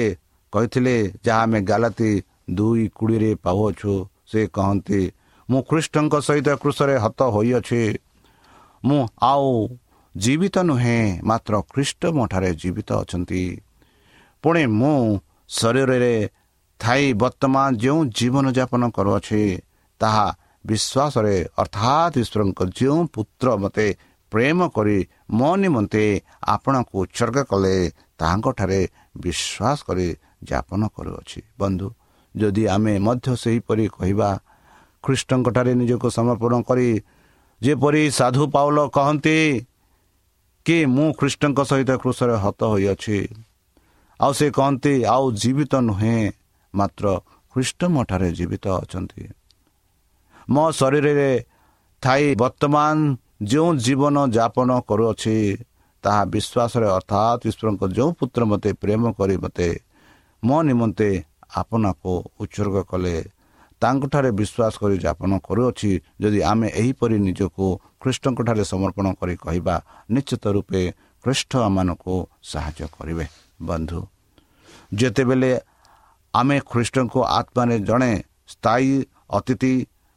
କହିଥିଲେ 0.52 0.95
ଯାହା 1.25 1.42
ଆମେ 1.42 1.59
ଗାଲାତି 1.71 2.11
ଦୁଇ 2.59 2.85
କୋଡ଼ିଏରେ 2.97 3.30
ପାଉଅଛୁ 3.45 3.92
ସେ 4.30 4.40
କହନ୍ତି 4.57 5.00
ମୁଁ 5.49 5.61
ଖ୍ରୀଷ୍ଟଙ୍କ 5.69 6.14
ସହିତ 6.26 6.49
କୃଷରେ 6.62 6.97
ହତ 7.04 7.21
ହୋଇଅଛି 7.35 7.80
ମୁଁ 8.84 9.00
ଆଉ 9.22 9.50
ଜୀବିତ 10.14 10.56
ନୁହେଁ 10.68 10.99
ମାତ୍ର 11.28 11.52
ଖ୍ରୀଷ୍ଟ 11.72 12.02
ମୋଠାରେ 12.16 12.50
ଜୀବିତ 12.62 12.90
ଅଛନ୍ତି। 13.02 13.42
ପୁଣି 14.44 14.62
ମୁଁ 14.80 14.96
ଶରୀରରେ 15.50 16.14
ଥାଇ 16.80 17.04
ବର୍ତ୍ତମାନ 17.22 17.68
ଯେଉଁ 17.82 18.00
ଜୀବନଯାପନ 18.18 18.82
କରୁଅଛି 18.96 19.42
ତାହା 20.00 20.26
ବିଶ୍ୱାସରେ 20.64 21.37
ଅର୍ଥାତ୍ 21.62 22.14
ଈଶ୍ୱରଙ୍କ 22.22 22.60
ଯେଉଁ 22.78 23.00
ପୁତ୍ର 23.14 23.46
ମୋତେ 23.62 23.87
ପ୍ରେମ 24.32 24.58
କରି 24.76 24.99
ମୋ 25.38 25.50
ନିମନ୍ତେ 25.62 26.04
ଆପଣଙ୍କୁ 26.54 26.94
ଉତ୍ସର୍ଗ 27.04 27.38
କଲେ 27.50 27.76
ତାହାଙ୍କଠାରେ 28.20 28.80
ବିଶ୍ୱାସ 29.25 29.78
କରି 29.88 30.08
ଯାପନ 30.50 30.80
କରୁଅଛି। 30.96 31.40
ବନ୍ଧୁ 31.60 31.88
ଯଦି 32.34 32.64
ଆମେ 32.75 32.94
ମଧ୍ୟ 33.06 33.28
ସେହିପରି 33.42 33.84
କହିବା 33.96 34.28
ଖ୍ରୀଷ୍ଟଙ୍କଠାରେ 35.04 35.72
ନିଜକୁ 35.80 36.06
ସମର୍ପଣ 36.18 36.52
କରି 36.68 36.88
ଯେପରି 37.62 38.02
ସାଧୁ 38.19 38.45
ପାଉଲ 38.55 38.79
କହନ୍ତି 38.97 39.38
କି 40.67 40.76
ମୁଁ 40.95 41.09
ଖ୍ରୀଷ୍ଟଙ୍କ 41.19 41.59
ସହିତ 41.71 41.90
କୃଷରେ 42.02 42.37
ହତ 42.45 42.61
ହୋଇଅଛି। 42.73 43.19
ଆଉ 44.21 44.33
ସେ 44.38 44.47
କହନ୍ତି 44.57 44.95
ଆଉ 45.14 45.25
ଜୀବିତ 45.43 45.73
ନୁହେଁ 45.88 46.19
ମାତ୍ର 46.75 47.05
ଖ୍ରୀଷ୍ଟ 47.55 47.81
ମୋଠାରେ 47.95 48.29
ଜୀବିତ 48.38 48.67
ଅଛନ୍ତି। 48.83 49.25
ମୋ 50.49 50.64
ଶରୀରରେ 50.79 51.33
ଥାଇ 52.02 52.25
ବର୍ତ୍ତମାନ 52.43 52.97
ଯେଉଁ 53.50 53.69
ଜୀବନ 53.85 54.17
ଯାପନ 54.37 54.71
କରୁଅଛି 54.88 55.37
ତାହା 56.05 56.23
ବିଶ୍ୱାସରେ 56.35 56.88
ଅର୍ଥାତ୍ 56.99 57.43
ଈଶ୍ୱରଙ୍କ 57.50 57.83
ଯେଉଁ 57.97 58.11
ପୁତ୍ର 58.19 58.40
ମୋତେ 58.50 58.71
ପ୍ରେମ 58.83 59.02
କରି 59.19 59.37
ମୋତେ 59.45 59.69
ମୋ 60.43 60.59
ନିମନ୍ତେ 60.69 61.11
ଆପଣାକୁ 61.61 62.12
ଉତ୍ସର୍ଗ 62.43 62.76
କଲେ 62.90 63.17
ତାଙ୍କଠାରେ 63.82 64.30
ବିଶ୍ୱାସ 64.40 64.72
କରି 64.82 64.96
ଯାପନ 65.04 65.32
କରୁଅଛି 65.46 65.90
ଯଦି 66.22 66.40
ଆମେ 66.52 66.68
ଏହିପରି 66.80 67.16
ନିଜକୁ 67.26 67.66
ଖ୍ରୀଷ୍ଟଙ୍କଠାରେ 68.02 68.64
ସମର୍ପଣ 68.72 69.06
କରି 69.20 69.34
କହିବା 69.44 69.75
ନିଶ୍ଚିତ 70.14 70.44
ରୂପେ 70.56 70.82
ଖ୍ରୀଷ୍ଟ 71.25 71.52
ଆମମାନଙ୍କୁ 71.68 72.14
ସାହାଯ୍ୟ 72.50 72.87
କରିବେ। 72.96 73.25
ବନ୍ଧୁ 73.68 74.00
ଯେତେବେଳେ 74.99 75.50
ଆମେ 76.34 76.56
ଖ୍ରୀଷ୍ଟଙ୍କୁ 76.70 77.20
ଆତ୍ମାରେ 77.38 77.76
ଜଣେ 77.88 78.12
ସ୍ଥାୟୀ 78.52 78.92
ଅତିଥି 79.37 79.72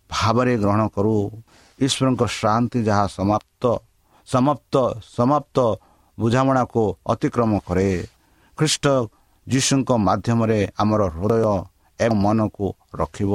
ଭାବରେ 0.09 0.53
ଗ୍ରହଣ 0.63 0.81
କରୁ 0.95 1.15
ଈଶ୍ୱରଙ୍କ 1.79 2.21
ଶାନ୍ତି 2.39 2.79
ଯାହା 2.87 3.05
ସମାପ୍ତ 3.17 3.63
ସମାପ୍ତ 4.27 4.73
ସମାପ୍ତ 5.17 5.57
ବୁଝାମଣାକୁ 6.17 6.83
ଅତିକ୍ରମ 7.13 7.51
କରେ 7.67 7.89
ଖ୍ରୀଷ୍ଟ 8.57 8.85
ଯୀଶୁଙ୍କ 9.47 9.89
ମାଧ୍ୟମରେ 10.07 10.59
ଆମର 10.81 11.01
ହୃଦୟ 11.15 11.45
ଏବଂ 11.99 12.17
ମନକୁ 12.23 12.67
ରଖିବ। 12.95 13.33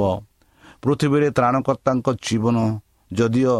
ପୃଥିବୀରେ 0.83 1.29
ତ୍ରାଣକର୍ତ୍ତାଙ୍କ 1.37 2.07
ଜୀବନ 2.25 2.57
ଯଦିଓ 3.11 3.55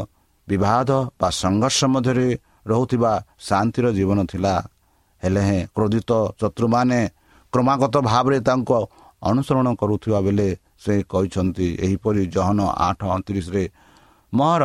ବିବାଦ 0.48 0.90
ବା 1.20 1.30
ସଂଘର୍ଷ 1.42 1.80
ମଧ୍ୟରେ 1.94 2.28
ରହୁଥିବା 2.68 3.12
ଶାନ୍ତିର 3.50 3.86
ଜୀବନ 3.98 4.20
ଥିଲା 4.32 4.54
ହେଲେ 5.24 5.42
ହେଁ 5.48 5.62
କ୍ରୋଧିତ 5.76 6.12
ଶତ୍ରୁମାନେ 6.42 7.00
କ୍ରମାଗତ 7.54 7.96
ଭାବରେ 8.10 8.40
ତାଙ୍କ 8.48 8.72
ଅନୁସରଣ 9.22 9.68
କରୁଥିବା 9.82 10.20
ବେଳେ 10.26 10.50
ସେ 10.84 10.94
କହିଛନ୍ତି 11.12 11.68
ଏହିପରି 11.86 12.24
ଜହନ 12.36 12.60
ଆଠ 12.88 13.00
ଅଣତିରିଶରେ 13.16 13.64
ମୋର 14.34 14.64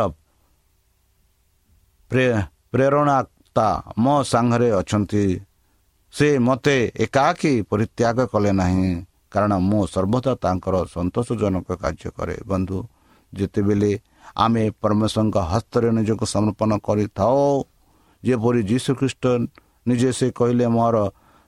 ପ୍ରେରଣାତା 2.73 3.69
ମୋ 3.99 4.15
ସାଙ୍ଗରେ 4.23 4.69
ଅଛନ୍ତି। 4.81 5.25
ସେ 6.15 6.29
ମୋତେ 6.39 6.77
ଏକାକୀ 7.05 7.53
ପରିତ୍ୟାଗ 7.71 8.19
କଲେ 8.33 8.53
ନାହିଁ। 8.53 8.91
କାରଣ 9.35 9.53
ମୁଁ 9.71 9.83
ସର୍ବଦା 9.95 10.33
ତାଙ୍କର 10.45 10.75
ସନ୍ତୋଷଜନକ 10.95 11.69
କାର୍ଯ୍ୟ 11.83 12.09
କରେ। 12.17 12.37
ବନ୍ଧୁ 12.51 12.79
ଯେତେବେଳେ 13.33 13.93
ଆମେ 14.45 14.63
ପରମେଶ୍ୱରଙ୍କ 14.83 15.37
ହସ୍ତରେ 15.53 15.89
ନିଜକୁ 15.99 16.25
ସମର୍ପଣ 16.35 16.71
କରିଥାଉ 16.87 17.39
ଯେପରି 18.23 18.61
ଯୀଶୁଖ୍ରୀଷ୍ଟ 18.71 19.25
ନିଜେ 19.89 20.11
ସେ 20.19 20.27
କହିଲେ 20.39 20.67
ମୋର 20.77 20.97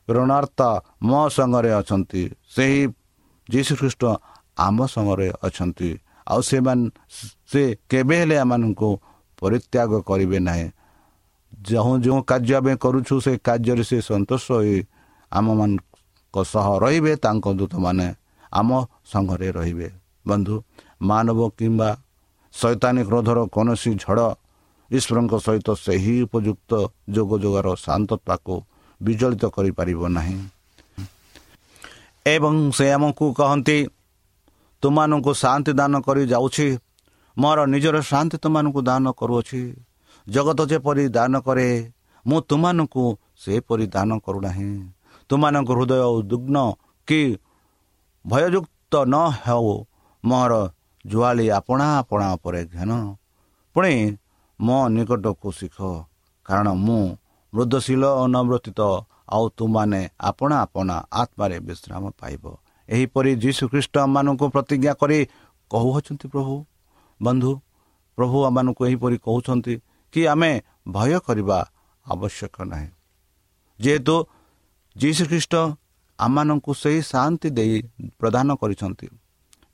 ପ୍ରେରଣାର୍ତ୍ତା 0.08 0.68
ମୋ 1.08 1.20
ସଙ୍ଗରେ 1.36 1.70
ଅଛନ୍ତି 1.80 2.22
ସେହି 2.54 2.80
ଯୀଶୁଖ୍ରୀଷ୍ଟ 3.48 4.02
ଆମ 4.66 4.78
ସଙ୍ଗରେ 4.94 5.28
ଅଛନ୍ତି। 5.46 5.90
ଆଉ 6.26 6.40
ସେମାନେ 6.50 6.84
ସେ 7.50 7.62
କେବେ 7.90 8.16
ହେଲେ 8.20 8.36
ଏମାନଙ୍କୁ 8.44 8.90
ପରିତ୍ୟାଗ 9.40 9.90
କରିବେ 10.08 10.38
ନାହିଁ। 10.48 10.66
ଯେଉଁ 11.52 11.92
ଯେଉଁ 12.04 12.20
କାର୍ଯ୍ୟ 12.30 12.54
ଆମେ 12.58 12.72
କରୁଛୁ 12.84 13.14
ସେ 13.24 13.32
କାର୍ଯ୍ୟରେ 13.46 13.84
ସେ 13.90 13.98
ସନ୍ତୋଷ 14.10 14.44
ହୋଇ 14.56 14.76
ଆମମାନଙ୍କ 15.32 15.84
ସହ 16.52 16.66
ରହିବେ 16.84 17.12
ତାଙ୍କ 17.24 17.44
ଦୂତମାନେ 17.58 18.06
ଆମ 18.52 18.68
ସଙ୍ଗରେ 19.10 19.48
ରହିବେ। 19.58 19.88
ବନ୍ଧୁ 20.26 20.54
ମାନବ 21.02 21.40
କିମ୍ବା 21.58 21.90
ଶୈତାନୀ 22.54 23.02
କ୍ରୋଧର 23.08 23.38
କୌଣସି 23.54 23.90
ଝଡ଼ 24.02 24.26
ଈଶ୍ୱରଙ୍କ 24.90 25.34
ସହିତ 25.46 25.68
ସେହି 25.84 26.14
ଉପଯୁକ୍ତ 26.26 26.70
ଯୋଗାଯୋଗର 27.14 27.66
ଶାନ୍ତତାକୁ 27.86 28.54
ବିଜଳିତ 29.00 29.44
କରିପାରିବ 29.56 30.00
ନାହିଁ। 30.08 30.38
ଏବଂ 32.26 32.54
ସେ 32.76 32.86
ଆମକୁ 32.96 33.26
କହନ୍ତି 33.38 33.78
ତୁମମାନଙ୍କୁ 34.82 35.32
ଶାନ୍ତି 35.42 35.72
ଦାନ 35.72 35.94
କରି 36.06 36.22
ଯାଉଛି 36.26 36.68
ମୋର 37.36 37.58
ନିଜର 37.72 37.96
ଶାନ୍ତି 38.10 38.36
ତୁମମାନଙ୍କୁ 38.42 38.80
ଦାନ 38.88 39.04
କରୁଅଛି। 39.20 39.62
ଜଗତ 40.26 40.60
ଯେପରି 40.70 41.04
ଦାନ 41.08 41.34
କରେ 41.46 41.68
ମୁଁ 42.26 42.38
ତୁମମାନଙ୍କୁ 42.48 43.04
ସେପରି 43.42 43.86
ଦାନ 43.86 44.10
କରୁନାହିଁ। 44.18 44.70
ତୁମମାନଙ୍କ 45.30 45.70
ହୃଦୟ 45.78 46.02
ଉଦ୍ବିଗ୍ନ 46.18 46.56
କି 47.08 47.20
ଭୟଯୁକ୍ତ 48.24 48.92
ନ 49.12 49.14
ହେଉ 49.44 49.72
ମୋର 50.24 50.52
ଜୁଆଳି 51.04 51.46
ଆପଣା 51.58 51.86
ଆପଣା 51.98 52.26
ଉପରେ 52.36 52.60
ଘେନ। 52.74 52.90
ପୁଣି 53.76 53.94
ମୋ 54.60 54.78
ନିକଟକୁ 54.94 55.48
ଶିଖ 55.58 55.76
କାରଣ 56.46 56.68
ମୁଁ 56.86 57.02
ମୃଦଶୀଳ 57.52 58.02
ଅନବ୍ରତିତ 58.24 58.80
ଆଉ 59.34 59.44
ତୁମାନେ 59.58 60.00
ଆପଣା 60.20 60.56
ଆପଣା 60.64 60.96
ଆତ୍ମାରେ 61.12 61.56
ବିଶ୍ରାମ 61.68 62.02
ପାଇବ। 62.20 62.44
ଏହିପରି 62.88 63.30
ଯୀଶୁଖ୍ରୀଷ୍ଟ 63.42 63.94
ମାନଙ୍କୁ 64.14 64.46
ପ୍ରତିଜ୍ଞା 64.54 64.92
କରି 65.00 65.18
କହୁଅଛନ୍ତି 65.70 66.26
ପ୍ରଭୁ। 66.32 66.54
ବନ୍ଧୁ 67.20 67.52
ପ୍ରଭୁ 68.18 68.36
ଆମମାନଙ୍କୁ 68.48 68.82
ଏହିପରି 68.88 69.16
କହୁଛନ୍ତି 69.26 69.74
କି 70.14 70.20
ଆମେ 70.32 70.50
ଭୟ 70.88 71.12
କରିବା 71.26 71.58
ଆବଶ୍ୟକ 72.06 72.56
ନାହିଁ। 72.72 72.88
ଯେହେତୁ 73.80 74.14
ଯୀଶୁଖ୍ରୀଷ୍ଟ 74.96 75.54
ଆମମାନଙ୍କୁ 76.18 76.72
ସେହି 76.82 77.00
ଶାନ୍ତି 77.12 77.48
ଦେଇ 77.56 77.76
ପ୍ରଦାନ 78.20 78.48
କରିଛନ୍ତି। 78.60 79.06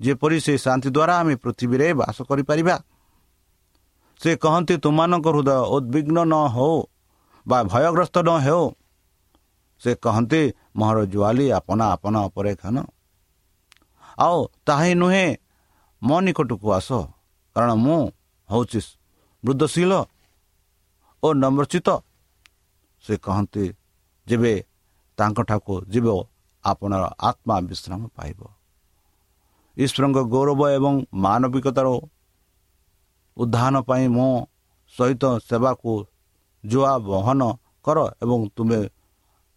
ଯେପରି 0.00 0.38
ସେ 0.44 0.54
ଶାନ୍ତି 0.64 0.88
ଦ୍ୱାରା 0.96 1.14
ଆମେ 1.20 1.34
ପୃଥିବୀରେ 1.42 1.86
ବାସ 2.00 2.16
କରିପାରିବା। 2.28 2.76
ସେ 4.20 4.30
କହନ୍ତି 4.42 4.74
ତୁମମାନଙ୍କ 4.84 5.26
ହୃଦୟ 5.34 5.58
ଉଦ୍ବିଗ୍ନ 5.76 6.18
ନ 6.32 6.34
ହେଉ 6.54 6.76
ବା 7.46 7.58
ଭୟଗ୍ରସ୍ତ 7.70 8.16
ନ 8.26 8.30
ହେଉ। 8.46 8.64
ସେ 9.82 9.90
କହନ୍ତି 10.04 10.42
ମୋର 10.78 10.96
ଜୁଆଲି 11.12 11.46
ଆପଣା 11.58 11.84
ଆପଣା 11.94 12.18
ଉପରେ 12.28 12.52
ଖାନ 12.60 12.76
ଆଉ 14.18 14.38
ତାହା 14.66 14.84
ହିଁ 14.86 14.94
ନୁହେଁ 15.02 15.26
ମୋ 16.02 16.16
ନିକଟକୁ 16.26 16.66
ଆସ 16.78 16.90
କାରଣ 17.56 17.70
ମୁଁ 17.84 18.00
ହେଉଛି 18.48 18.80
ବୃଦ୍ଧଶୀଳ 19.42 19.92
ଓ 21.22 21.28
ନମ୍ରଚିତ। 21.42 21.88
ସେ 23.04 23.14
କହନ୍ତି 23.26 23.64
ଯେବେ 24.26 24.52
ତାଙ୍କଠାକୁ 25.22 25.74
ଯିବ 25.92 26.06
ଆପଣର 26.64 27.04
ଆତ୍ମା 27.28 27.56
ବିଶ୍ରାମ 27.68 28.00
ପାଇବ। 28.16 28.40
ଈଶ୍ୱରଙ୍କ 29.76 30.18
ଗୌରବ 30.32 30.60
ଏବଂ 30.78 30.94
ମାନବିକତାର 31.24 31.88
ଉଦ୍ଧାନ 33.36 33.74
ପାଇଁ 33.88 34.06
ମୋ 34.16 34.28
ସହିତ 34.94 35.24
ସେବାକୁ 35.48 35.92
ଜୁଆ 36.64 36.92
ବହନ 37.08 37.40
କର 37.84 37.98
ଏବଂ 38.22 38.40
ତୁମେ 38.56 38.80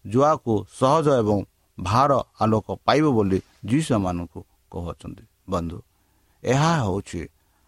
ଜୁଆକୁ 0.06 0.54
ସହଜ 0.80 1.08
ଏବଂ 1.22 1.38
ଭାର 1.78 2.12
ଆଲୋକ 2.42 2.68
ପାଇବ 2.86 3.06
ବୋଲି 3.18 3.40
ଯୀଶୁମାନଙ୍କୁ 3.70 4.40
କହୁଅଛନ୍ତି। 4.72 5.24
ବନ୍ଧୁ 5.52 5.78
ଏହା 6.44 6.72
ହେଉଛି 6.82 7.22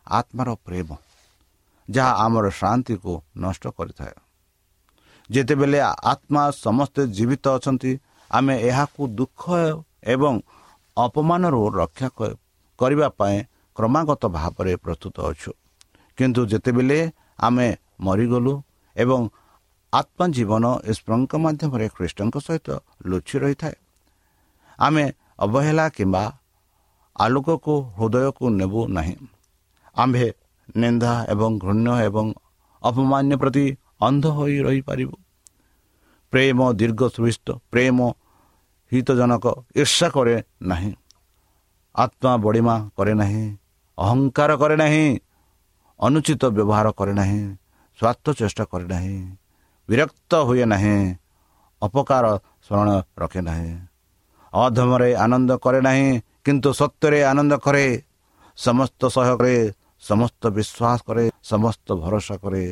ଆତ୍ମାର 0.08 0.50
ପ୍ରେମ 0.66 0.90
ଯାହା 1.88 2.12
ଆମର 2.24 2.46
ଶାନ୍ତିକୁ 2.62 3.14
ନଷ୍ଟ 3.38 3.64
କରିଥାଏ। 3.78 4.16
ଯେତେବେଳେ 5.30 5.80
ଆତ୍ମା 6.12 6.44
ସମସ୍ତେ 6.66 7.02
ଜୀବିତ 7.18 7.46
ଅଛନ୍ତି 7.58 7.92
ଆମେ 8.32 8.56
ଏହାକୁ 8.70 9.02
ଦୁଃଖ 9.20 9.42
ଏବଂ 10.14 10.34
ଅପମାନରୁ 10.98 11.62
ରକ୍ଷା 11.80 12.08
କରିବା 12.80 13.08
ପାଇଁ 13.20 13.38
କ୍ରମାଗତ 13.78 14.24
ଭାବରେ 14.38 14.74
ପ୍ରସ୍ତୁତ 14.84 15.16
ଅଛୁ। 15.32 15.52
କିନ୍ତୁ 16.18 16.42
ଯେତେବେଳେ 16.52 17.00
ଆମେ 17.48 17.68
ମରିଗଲୁ 18.06 18.54
ଏବଂ 18.96 19.22
ଆତ୍ମା 19.94 20.26
ଜୀବନ 20.36 20.66
ଈଶ୍ୱରଙ୍କ 20.92 21.32
ମାଧ୍ୟମରେ 21.44 21.88
ଖ୍ରୀଷ୍ଟଙ୍କ 21.96 22.36
ସହିତ 22.48 22.68
ଲୁଚି 23.10 23.36
ରହିଥାଏ 23.44 23.76
ଆମେ 24.80 25.06
ଅବହେଳା 25.46 25.86
କିମ୍ବା 25.98 26.24
ଆଲୋକକୁ 27.16 27.74
ହୃଦୟକୁ 27.98 28.46
ନେବୁ 28.60 28.82
ନାହିଁ। 28.98 29.16
ଆମ୍ଭେ 29.96 30.28
ନିନ୍ଦା 30.76 31.14
ଏବଂ 31.34 31.52
ଘୃଣ୍ୟ 31.64 31.92
ଏବଂ 32.08 32.26
ଅପମାନ୍ୟ 32.82 33.34
ପ୍ରତି 33.42 33.66
ଅନ୍ଧ 34.02 34.24
ହୋଇ 34.38 34.56
ରହିପାରିବୁ। 34.66 35.16
ପ୍ରେମ 36.34 36.60
ଦୀର୍ଘ 36.80 37.02
ସୁବିଷ୍ଟ 37.16 37.48
ପ୍ରେମ 37.72 37.98
ହିତଜନକ 38.92 39.46
ଈର୍ଷା 39.82 40.08
କରେ 40.16 40.36
ନାହିଁ। 40.72 40.92
ଆତ୍ମା 41.96 42.32
ବଡ଼ିମା 42.44 42.76
କରେ 42.98 43.14
ନାହିଁ 43.22 43.44
ଅହଙ୍କାର 43.98 44.52
କରେ 44.62 44.76
ନାହିଁ 44.84 45.06
ଅନୁଚିତ 46.00 46.44
ବ୍ୟବହାର 46.56 46.88
କରେ 47.00 47.14
ନାହିଁ 47.20 47.42
ସ୍ୱାର୍ଥ 48.00 48.26
ଚେଷ୍ଟା 48.40 48.64
କରେ 48.72 48.86
ନାହିଁ 48.94 49.16
ବିରକ୍ତ 49.90 50.32
ହୁଏ 50.48 50.66
ନାହିଁ 50.74 50.98
ଅପକାର 51.82 52.26
ସ୍ମରଣ 52.66 52.90
ରଖେ 53.22 53.42
ନାହିଁ। 53.50 53.72
ଅଧମରେ 54.54 55.10
ଆନନ୍ଦ 55.24 55.52
କରେ 55.64 55.80
ନାହିଁ 55.88 56.08
କିନ୍ତୁ 56.46 56.70
ସତ୍ୟରେ 56.80 57.20
ଆନନ୍ଦ 57.32 57.54
କରେ 57.66 57.86
ସମସ୍ତ 58.58 59.02
ସହ୍ୟ 59.16 59.34
କରେ 59.40 59.56
ସମସ୍ତ 60.10 60.42
ବିଶ୍ୱାସ 60.58 61.00
କରେ 61.08 61.26
ସମସ୍ତ 61.52 61.88
ଭରସା 62.02 62.36
କରେ 62.44 62.64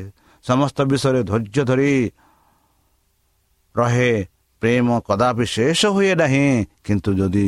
ସମସ୍ତ 0.48 0.78
ବିଷୟରେ 0.82 1.22
ଧୈର୍ଯ୍ୟ 1.24 1.64
ଧରି 1.70 1.94
ରହେ। 3.76 4.12
ପ୍ରେମ 4.62 4.88
କଦାପି 5.08 5.46
ଶେଷ 5.46 5.82
ହୁଏ 5.86 6.12
ନାହିଁ। 6.16 6.48
କିନ୍ତୁ 6.86 7.10
ଯଦି 7.20 7.48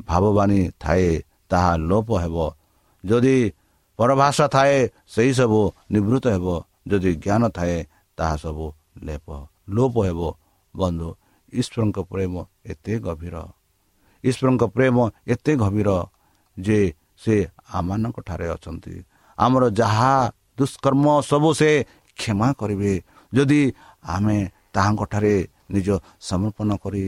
ଭାବବାଣୀ 0.00 0.60
ଥାଏ 0.82 1.08
ତାହା 1.50 1.72
ଲୋପ 1.88 2.08
ହେବ। 2.22 2.36
ଯଦି 3.04 3.36
ପରଭାଷା 3.98 4.46
ଥାଏ 4.48 4.76
ସେହିସବୁ 5.14 5.60
ନିବୃତ୍ତ 5.90 6.26
ହେବ। 6.34 6.46
ଯଦି 6.86 7.10
ଜ୍ଞାନ 7.24 7.42
ଥାଏ 7.48 7.76
ତାହା 8.18 8.34
ସବୁ 8.36 8.66
ଲେପ 9.06 9.26
ଲୋପ 9.68 9.94
ହେବ। 10.06 10.20
ବନ୍ଧୁ 10.74 11.08
ଈଶ୍ୱରଙ୍କ 11.52 11.98
ପ୍ରେମ 12.12 12.34
ଏତେ 12.66 12.94
ଗଭୀର। 12.98 13.36
ଈଶ୍ୱରଙ୍କ 14.24 14.62
ପ୍ରେମ 14.74 14.96
ଏତେ 15.28 15.52
ଗଭୀର 15.56 15.90
ଯେ 16.56 16.78
ସେ 17.24 17.36
ଆମମାନଙ୍କ 17.72 18.16
ଠାରେ 18.20 18.46
ଅଛନ୍ତି। 18.48 18.94
ଆମର 19.38 19.64
ଯାହା 19.70 20.12
ଦୁଷ୍କର୍ମ 20.58 21.04
ସବୁ 21.30 21.50
ସେ 21.60 21.70
କ୍ଷମା 22.16 22.48
କରିବେ। 22.60 22.92
ଯଦି 23.32 23.60
ଆମେ 24.06 24.36
ତାହାଙ୍କଠାରେ 24.74 25.34
ନିଜ 25.74 25.88
ସମର୍ପଣ 26.20 26.70
କରି 26.84 27.04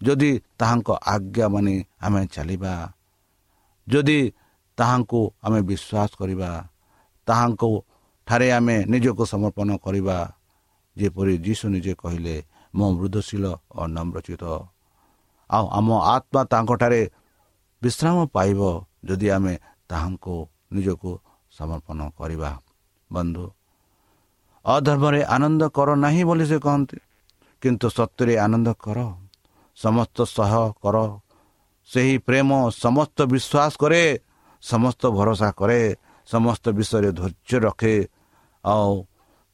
ଯଦି 0.00 0.30
ତାହାଙ୍କ 0.60 0.88
ଆଜ୍ଞା 1.14 1.46
ମାନି 1.54 1.76
ଆମେ 2.04 2.20
ଚାଲିବା 2.34 2.74
ଯଦି 3.86 4.18
ତାହାଙ୍କୁ 4.78 5.20
ଆମେ 5.44 5.60
ବିଶ୍ୱାସ 5.68 6.10
କରିବା 6.20 6.50
ତାହାଙ୍କୁ 7.28 7.70
ଠାରେ 8.26 8.48
ଆମେ 8.58 8.76
ନିଜକୁ 8.92 9.22
ସମର୍ପଣ 9.32 9.68
କରିବା 9.84 10.16
ଯେପରି 10.96 11.34
ଯୀଶୁ 11.46 11.64
ନିଜେ 11.74 11.92
କହିଲେ 12.02 12.36
ମୋ 12.74 12.86
ମୃଦଶୀଳ 12.96 13.44
ଓ 13.78 13.80
ନମ୍ରଚିତ 13.96 14.44
ଆଉ 15.50 15.64
ଆମ 15.78 15.88
ଆତ୍ମା 16.14 16.42
ତାଙ୍କଠାରେ 16.52 17.02
ବିଶ୍ରାମ 17.82 18.16
ପାଇବ 18.36 18.60
ଯଦି 19.08 19.28
ଆମେ 19.36 19.54
ତାହାଙ୍କୁ 19.90 20.34
ନିଜକୁ 20.74 21.10
ସମର୍ପଣ 21.52 21.98
କରିବା। 22.18 22.50
ବନ୍ଧୁ 23.10 23.44
ଅଧର୍ମରେ 24.66 25.24
ଆନନ୍ଦ 25.24 25.62
କର 25.68 25.94
ନାହିଁ 25.94 26.24
ବୋଲି 26.24 26.46
ସେ 26.46 26.58
କହନ୍ତି। 26.58 26.98
କିନ୍ତୁ 27.62 27.86
ସତ୍ୟରେ 27.88 28.38
ଆନନ୍ଦ 28.38 28.68
କର। 28.78 28.98
ସମସ୍ତ 29.76 30.24
ସହ 30.24 30.52
କର। 30.82 30.96
ସେହି 31.86 32.18
ପ୍ରେମ 32.18 32.70
ସମସ୍ତ 32.70 33.22
ବିଶ୍ୱାସ 33.22 33.72
କରେ 33.78 34.20
ସମସ୍ତ 34.62 35.02
ଭରସା 35.10 35.50
କରେ 35.50 35.96
ସମସ୍ତ 36.26 36.64
ବିଷୟରେ 36.68 37.10
ଧୈର୍ଯ୍ୟ 37.12 37.58
ରଖେ। 37.60 38.08
ଆଉ 38.64 39.04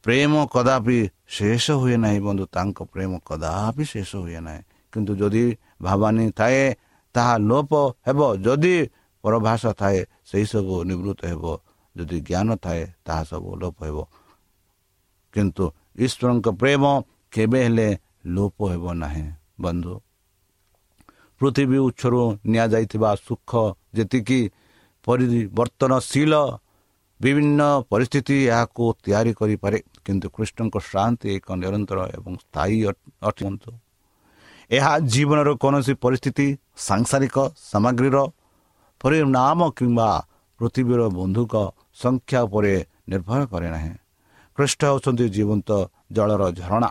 ପ୍ରେମ 0.04 0.32
କଦାପି 0.46 1.08
ଶେଷ 1.28 1.70
ହୁଏ 1.70 1.96
ନାହିଁ 1.96 2.20
ବନ୍ଧୁ 2.20 2.44
ତାଙ୍କ 2.46 2.78
ପ୍ରେମ 2.82 3.18
କଦାପି 3.24 3.84
ଶେଷ 3.84 4.10
ହୁଏ 4.16 4.40
ନାହିଁ। 4.40 4.62
କିନ୍ତୁ 4.92 5.12
ଯଦି 5.16 5.56
ଭାବାନୀ 5.82 6.30
ଥାଏ 6.30 6.74
ତାହା 7.14 7.34
ଲୋପ 7.38 7.72
ହେବ। 8.06 8.20
ଯଦି 8.36 8.76
ପରଭାଷା 9.22 9.72
ଥାଏ 9.72 9.98
ସେହିସବୁ 10.24 10.74
ନିବୃତ୍ତ 10.84 11.22
ହେବ। 11.24 11.44
ଯଦି 11.96 12.20
ଜ୍ଞାନ 12.20 12.48
ଥାଏ 12.56 12.82
ତାହା 13.04 13.22
ସବୁ 13.24 13.56
ଲୋପ 13.56 13.78
ହେବ। 13.84 13.98
କିନ୍ତୁ 15.34 15.64
ଈଶ୍ୱରଙ୍କ 16.04 16.46
ପ୍ରେମ 16.60 16.84
କେବେ 17.32 17.60
ହେଲେ 17.66 17.88
ଲୋପ 18.34 18.58
ହେବ 18.72 18.84
ନାହିଁ। 19.02 19.26
ବନ୍ଧୁ 19.60 19.94
ପୃଥିବୀ 21.40 21.78
ଉତ୍ସରୁ 21.88 22.20
ନିଆଯାଇଥିବା 22.52 23.10
ସୁଖ 23.26 23.50
ଯେତିକି 23.96 24.40
ପରିବର୍ତ୍ତନଶୀଳ 25.06 26.32
ବିଭିନ୍ନ 27.20 27.60
ପରିସ୍ଥିତି 27.90 28.36
ଏହାକୁ 28.52 28.84
ତିଆରି 29.04 29.32
କରିପାରେ 29.40 29.78
କିନ୍ତୁ 30.04 30.26
କୃଷ୍ଣଙ୍କ 30.34 30.76
ଶାନ୍ତି 30.90 31.26
ଏକ 31.36 31.46
ନିରନ୍ତର 31.62 31.98
ଏବଂ 32.16 32.32
ସ୍ଥାୟୀ 32.44 32.78
ଅଟନ୍ତୁ 33.28 33.70
ଏହା 34.70 34.92
ଜୀବନର 35.12 35.48
କୌଣସି 35.62 35.92
ପରିସ୍ଥିତି 36.04 36.46
ସାଂସାରିକ 36.86 37.36
ସାମଗ୍ରୀର 37.70 38.16
ପରିଣାମ 39.00 39.60
କିମ୍ବା 39.78 40.08
ପୃଥିବୀର 40.60 41.00
ବନ୍ଧୁକ 41.18 41.54
ସଂଖ୍ୟା 42.02 42.38
ଉପରେ 42.46 42.72
ନିର୍ଭର 43.10 43.40
କରେ 43.52 43.68
ନାହିଁ। 43.74 43.94
ଖ୍ରୀଷ୍ଟ 44.58 44.80
ହେଉଛନ୍ତି 44.90 45.26
ଜୀବନ୍ତ 45.34 45.68
ଜଳର 46.10 46.42
ଝରଣା 46.58 46.90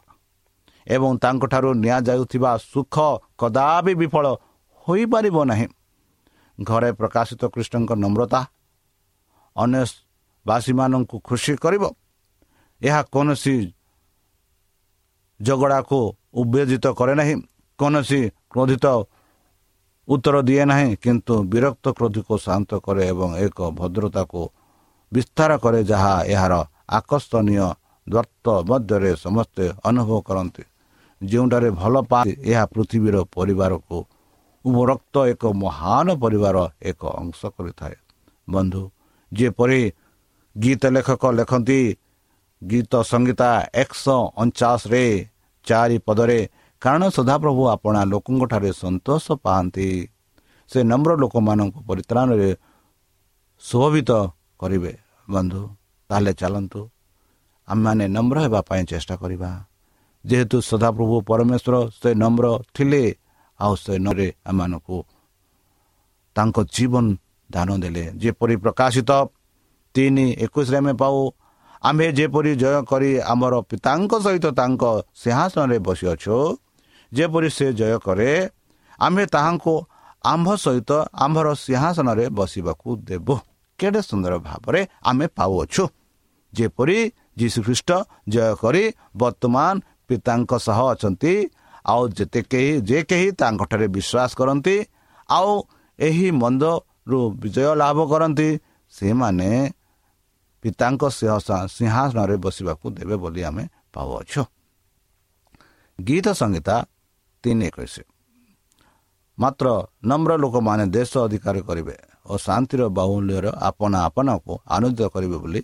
ଏବଂ 0.88 1.12
ତାଙ୍କଠାରୁ 1.24 1.70
ନିଆଯାଉଥିବା 1.84 2.52
ସୁଖ 2.64 2.96
କଦାପି 3.38 3.94
ବିଫଳ 4.02 4.26
ହୋଇପାରିବ 4.88 5.38
ନାହିଁ। 5.52 5.68
ଘରେ 6.58 6.90
ପ୍ରକାଶିତ 7.00 7.42
କୃଷ୍ଣଙ୍କ 7.54 7.92
ନମ୍ରତା 8.04 8.42
ଅନ୍ୟ 9.56 9.84
ବାସୀମାନଙ୍କୁ 10.46 11.16
ଖୁସି 11.28 11.54
କରିବ। 11.64 11.84
ଏହା 12.82 13.02
କୌଣସି 13.14 13.56
ଝଗଡ଼ାକୁ 15.40 16.00
ଉତ୍ତେଜିତ 16.40 16.86
କରେ 17.00 17.14
ନାହିଁ 17.20 17.36
କୌଣସି 17.80 18.22
କ୍ରୋଧିତ 18.52 18.86
ଉତ୍ତର 20.08 20.36
ଦିଏ 20.48 20.64
ନାହିଁ 20.72 20.90
କିନ୍ତୁ 21.04 21.34
ବିରକ୍ତ 21.52 21.86
କ୍ରୋଧକୁ 21.98 22.34
ଶାନ୍ତ 22.46 22.72
କରେ 22.86 23.04
ଏବଂ 23.12 23.30
ଏକ 23.46 23.58
ଭଦ୍ରତାକୁ 23.78 24.42
ବିସ୍ତାର 25.12 25.52
କରେ 25.64 25.80
ଯାହା 25.92 26.14
ଏହାର 26.34 26.54
ଆକର୍ଷଣୀୟ 26.90 27.68
ଦତ୍ତ 28.08 28.46
ମଧ୍ୟରେ 28.70 29.12
ସମସ୍ତେ 29.16 29.66
ଅନୁଭବ 29.84 30.20
କରନ୍ତି 30.22 30.64
ଯେଉଁଠାରେ 31.22 31.70
ଭଲ 31.72 31.96
ପାଆନ୍ତି 32.02 32.34
ଏହା 32.52 32.66
ପୃଥିବୀର 32.66 33.18
ପରିବାରକୁ 33.36 33.98
ଉପରୋକ୍ତ 34.66 35.16
ଏକ 35.28 35.44
ମହାନ 35.64 36.08
ପରିବାର 36.24 36.58
ଏକ 36.82 37.02
ଅଂଶ 37.22 37.40
କରିଥାଏ 37.58 37.96
ବନ୍ଧୁ 38.48 38.84
ଯେପରି 39.32 39.82
ଗୀତ 40.56 40.84
ଲେଖକ 40.96 41.24
ଲେଖନ୍ତି 41.40 41.80
ଗୀତ 42.62 42.94
ସଂଗୀତା 43.04 43.50
ଏକଶହ 43.74 44.20
ଅଣଚାଶରେ 44.38 45.04
ଚାରି 45.66 45.98
ପଦରେ 46.00 46.40
କାରଣ 46.82 47.04
ସଦାପ୍ରଭୁ 47.10 47.64
ଆପଣା 47.76 48.02
ଲୋକଙ୍କଠାରେ 48.04 48.72
ସନ୍ତୋଷ 48.74 49.26
ପାଆନ୍ତି। 49.46 49.90
ସେ 50.72 50.80
ନମ୍ର 50.84 51.12
ଲୋକମାନଙ୍କୁ 51.16 51.80
ପରିତ୍ରାଣରେ 51.90 52.50
ସ୍ୱଭାବିତ 53.62 54.12
କରିବେ। 54.60 54.94
ବନ୍ଧୁ 55.30 55.62
ତାହେଲେ 56.10 56.32
ଚାଲନ୍ତୁ। 56.34 56.82
ଆମେମାନେ 57.68 58.06
ନମ୍ର 58.08 58.38
ହେବା 58.46 58.62
ପାଇଁ 58.70 58.84
ଚେଷ୍ଟା 58.92 59.16
କରିବା। 59.22 59.52
ଯେହେତୁ 60.26 60.58
ସଦାପ୍ରଭୁ 60.70 61.16
ପରମେଶ୍ୱର 61.30 61.76
ସେ 62.00 62.10
ନମ୍ର 62.24 62.46
ଥିଲେ 62.76 63.04
ଆଉ 63.60 63.74
ସେ 63.76 63.94
ନରେ 63.98 64.28
ଆମମାନଙ୍କୁ 64.46 64.98
ତାଙ୍କ 66.36 66.58
ଜୀବନ 66.76 67.06
ଦାନ 67.50 67.70
ଦେଲେ। 67.84 68.04
ଯେପରି 68.22 68.56
ପ୍ରକାଶିତ 68.64 69.12
ତିନି 69.96 70.26
ଏକୋଇଶରେ 70.46 70.78
ଆମେ 70.78 70.94
ପାଉ 71.02 71.18
ଆମ୍ଭେ 71.84 72.08
ଯେପରି 72.18 72.52
ଜୟ 72.62 72.78
କରି 72.92 73.12
ଆମର 73.34 73.54
ପିତାଙ୍କ 73.70 74.12
ସହିତ 74.26 74.46
ତାଙ୍କ 74.60 74.84
ସିଂହାସନରେ 75.16 75.78
ବସିଅଛୁ 75.88 76.38
ଯେପରି 77.12 77.50
ସେ 77.58 77.68
ଜୟ 77.80 77.94
କରେ 78.06 78.32
ଆମ୍ଭେ 79.00 79.26
ତାହାଙ୍କୁ 79.36 79.74
ଆମ୍ଭ 80.26 80.48
ସହିତ 80.66 80.92
ଆମ୍ଭର 81.24 81.48
ସିଂହାସନରେ 81.66 82.26
ବସିବାକୁ 82.38 82.90
ଦେବୁ। 83.08 83.36
କେଡ଼େ 83.80 84.02
ସୁନ୍ଦର 84.10 84.34
ଭାବରେ 84.48 84.82
ଆମେ 85.10 85.26
ପାଉଅଛୁ। 85.38 85.84
ଯେପରି 86.58 86.98
ଯୀଶୁଖ୍ରୀଷ୍ଟ 87.40 87.90
ଜୟ 88.34 88.52
କରି 88.62 88.84
ବର୍ତ୍ତମାନ 89.16 89.74
ପିତାଙ୍କ 90.08 90.52
ସହ 90.68 90.80
ଅଛନ୍ତି 90.94 91.34
ଆଉ 91.86 92.02
ଯେତେ 92.18 92.40
କେହି 92.52 92.72
ଯେ 92.90 93.00
କେହି 93.10 93.28
ତାଙ୍କଠାରେ 93.42 93.88
ବିଶ୍ୱାସ 93.96 94.32
କରନ୍ତି 94.40 94.76
ଆଉ 95.30 95.52
ଏହି 96.00 96.28
ମନ୍ଦରୁ 96.42 97.20
ବିଜୟ 97.42 97.70
ଲାଭ 97.82 97.98
କରନ୍ତି 98.12 98.50
ସେମାନେ 98.94 99.50
ପିତାଙ୍କ 100.64 101.04
ସିଂହାସନରେ 101.76 102.36
ବସିବାକୁ 102.46 102.86
ଦେବେ 102.98 103.16
ବୋଲି 103.24 103.42
ଆମେ 103.50 103.64
ପାଉଅଛୁ। 103.94 104.42
ଗୀତ 106.00 106.28
ସଂହିତା 106.42 106.76
ତିନି 107.44 107.64
ଏକୋଇଶ। 107.70 107.96
ମାତ୍ର 109.38 109.68
ନମ୍ର 110.10 110.32
ଲୋକମାନେ 110.44 110.86
ଦେଶ 110.96 111.12
ଅଧିକାର 111.26 111.56
କରିବେ 111.68 111.96
ଓ 112.26 112.34
ଶାନ୍ତିର 112.38 112.82
ବାହୁଲ୍ୟର 112.98 113.46
ଆପଣା 113.70 113.98
ଆପଣାକୁ 114.08 114.54
ଆନନ୍ଦିତ 114.76 115.08
କରିବେ 115.16 115.38
ବୋଲି 115.44 115.62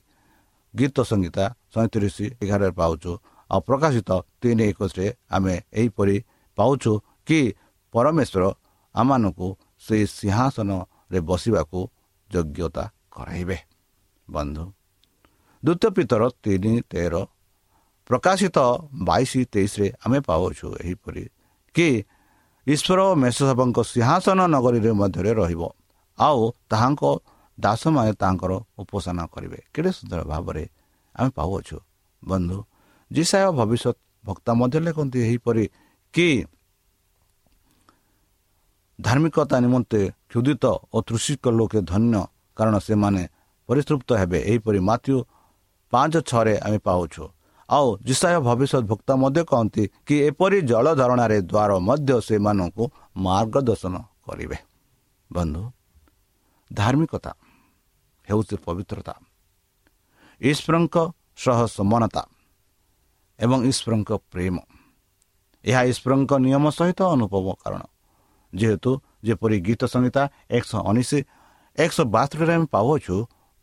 ଗୀତ 0.73 0.97
ସଂଗୀତା 1.01 1.45
ସଇଁତିରିଶ 1.73 2.15
ଏଗାରରେ 2.43 2.71
ପାଉଛୁ। 2.79 3.11
ଆଉ 3.49 3.59
ପ୍ରକାଶିତ 3.67 4.09
ତିନି 4.41 4.63
ଏକୋଇଶରେ 4.71 5.07
ଆମେ 5.35 5.55
ଏହିପରି 5.73 6.15
ପାଉଛୁ 6.57 6.91
କି 7.27 7.39
ପରମେଶ୍ୱର 7.93 8.43
ଆମମାନଙ୍କୁ 8.95 9.47
ସେହି 9.85 10.05
ସିଂହାସନରେ 10.17 11.19
ବସିବାକୁ 11.29 11.79
ଯୋଗ୍ୟତା 12.29 12.83
କରାଇବେ। 13.15 13.57
ବନ୍ଧୁ 14.27 14.65
ଦ୍ୱିତୀୟ 15.63 15.89
ପିତର 15.95 16.21
ତିନି 16.43 16.73
ତେର 16.91 17.15
ପ୍ରକାଶିତ 18.09 18.57
ବାଇଶ 19.07 19.31
ତେଇଶରେ 19.53 19.87
ଆମେ 20.05 20.19
ପାଉଛୁ 20.27 20.67
ଏହିପରି 20.83 21.23
କି 21.75 21.87
ଈଶ୍ୱର 22.67 22.99
ମେଷସାବଙ୍କ 23.21 23.77
ସିଂହାସନ 23.93 24.39
ନଗରୀରେ 24.55 24.91
ମଧ୍ୟରେ 25.01 25.31
ରହିବ। 25.39 25.61
ଆଉ 26.17 26.41
ତାହାଙ୍କ 26.69 27.03
ଦାସମାନେ 27.57 28.11
ତାଙ୍କର 28.13 28.51
ଉପାସନା 28.81 29.23
କରିବେ। 29.33 29.59
କେଡ଼େ 29.73 29.91
ସୁନ୍ଦର 29.97 30.21
ଭାବରେ 30.31 30.63
ଆମେ 31.15 31.29
ପାଉଅଛୁ। 31.37 31.77
ବନ୍ଧୁ 32.23 32.57
ଜିସାୟ 33.11 33.47
ଭବିଷ୍ୟତ 33.59 33.97
ବକ୍ତା 34.25 34.51
ମଧ୍ୟ 34.59 34.77
ଲେଖନ୍ତି 34.85 35.19
ଏହିପରି 35.27 35.63
କି 36.13 36.27
ଧାର୍ମିକତା 38.99 39.57
ନିମନ୍ତେ 39.65 40.01
କ୍ଷୁଦିତ 40.29 40.65
ଓ 40.93 40.97
ତୃଷିକ 41.07 41.43
ଲୋକେ 41.49 41.79
ଧନ୍ୟ 41.91 42.15
କାରଣ 42.57 42.75
ସେମାନେ 42.79 43.23
ପରିତୃପ୍ତ 43.69 44.09
ହେବେ। 44.21 44.39
ଏହିପରି 44.49 44.79
ମାଥ୍ୟୁ 44.89 45.15
ପାଞ୍ଚ 45.93 46.13
ଛଅରେ 46.29 46.53
ଆମେ 46.65 46.79
ପାଉଛୁ। 46.87 47.23
ଆଉ 47.69 47.87
ଜିସାୟ 48.07 48.37
ଭବିଷ୍ୟତ 48.47 48.83
ଭକ୍ତା 48.91 49.13
ମଧ୍ୟ 49.23 49.41
କହନ୍ତି 49.51 49.83
କି 50.05 50.15
ଏପରି 50.27 50.57
ଜଳ 50.71 50.85
ଧାରଣାରେ 50.99 51.37
ଦ୍ୱାର 51.51 51.71
ମଧ୍ୟ 51.87 52.11
ସେମାନଙ୍କୁ 52.27 52.83
ମାର୍ଗଦର୍ଶନ 53.17 53.95
କରିବେ। 54.27 54.57
ବନ୍ଧୁ 55.29 55.61
ଧାର୍ମିକତା 56.71 57.31
ହେଉଛି 58.27 58.55
ପବିତ୍ରତା। 58.65 59.13
ଈଶ୍ୱରଙ୍କ 60.41 60.95
ସହ 61.35 61.59
ସମାନତା 61.75 62.23
ଏବଂ 63.39 63.59
ଈଶ୍ୱରଙ୍କ 63.71 64.11
ପ୍ରେମ। 64.31 64.55
ଏହା 65.63 65.81
ଈଶ୍ୱରଙ୍କ 65.91 66.31
ନିୟମ 66.45 66.65
ସହିତ 66.77 66.99
ଅନୁଭବ 67.15 67.47
କାରଣ। 67.63 67.83
ଯେହେତୁ 68.53 68.91
ଯେପରି 69.25 69.57
ଗୀତ 69.65 69.81
ସଂହିତା 69.93 70.23
ଏକଶହ 70.55 70.79
ଉଣେଇଶ 70.89 71.11
ଏକଶହ 71.77 72.05
ବାସ୍ତରରେ 72.15 72.53
ଆମେ 72.53 72.67
ପାଉଛୁ 72.73 73.15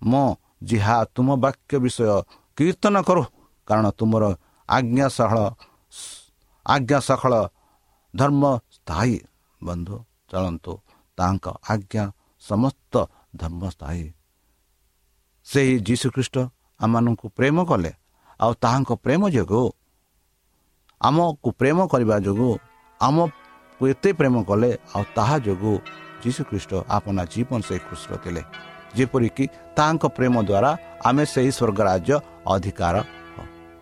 ମୋ 0.02 0.24
ଯାହା 0.70 0.96
ତୁମ 1.14 1.28
ବାକ୍ୟ 1.44 1.74
ବିଷୟ 1.84 2.02
କୀର୍ତ୍ତନ 2.58 2.96
କରୁ 3.08 3.22
କାରଣ 3.68 3.86
ତୁମର 3.98 4.24
ଆଜ୍ଞା 4.68 5.06
ସହଳ 5.18 5.38
ଆଜ୍ଞା 6.66 6.98
ସଖଳ 7.08 7.34
ଧର୍ମ 8.14 8.42
ସ୍ଥାୟୀ। 8.76 9.16
ବନ୍ଧୁ 9.60 9.96
ଚଳନ୍ତୁ 10.30 10.72
ତାଙ୍କ 11.18 11.46
ଆଜ୍ଞା 11.72 12.04
ସମସ୍ତ 12.42 12.94
ଧର୍ମ 13.36 13.62
ସ୍ଥାୟୀ 13.74 14.04
ସେହି 15.50 15.74
ଯୀଶୁଖ୍ରୀଷ୍ଟ 15.86 16.36
ଆମମାନଙ୍କୁ 16.80 17.26
ପ୍ରେମ 17.38 17.56
କଲେ 17.70 17.90
ଆଉ 18.40 18.52
ତାହାଙ୍କ 18.64 18.90
ପ୍ରେମ 19.04 19.22
ଯୋଗୁଁ 19.36 19.68
ଆମକୁ 21.00 21.48
ପ୍ରେମ 21.60 21.78
କରିବା 21.92 22.16
ଯୋଗୁଁ 22.26 22.54
ଆମକୁ 23.00 23.82
ଏତେ 23.92 24.10
ପ୍ରେମ 24.18 24.34
କଲେ 24.50 24.70
ଆଉ 24.94 25.04
ତାହା 25.16 25.36
ଯୋଗୁଁ 25.46 25.74
ଯୀଶୁଖ୍ରୀଷ୍ଟ 26.22 26.72
ଆପଣା 26.96 27.22
ଜୀବନ 27.32 27.60
ସେହି 27.68 27.80
ଖୁସିର 27.88 28.12
ଥିଲେ। 28.24 28.42
ଯେପରିକି 28.96 29.44
ତାହାଙ୍କ 29.76 30.04
ପ୍ରେମ 30.16 30.34
ଦ୍ୱାରା 30.48 30.70
ଆମେ 31.08 31.24
ସେହି 31.34 31.50
ସ୍ୱର୍ଗ 31.58 31.78
ରାଜ୍ୟ 31.88 32.14
ଅଧିକାର 32.54 32.94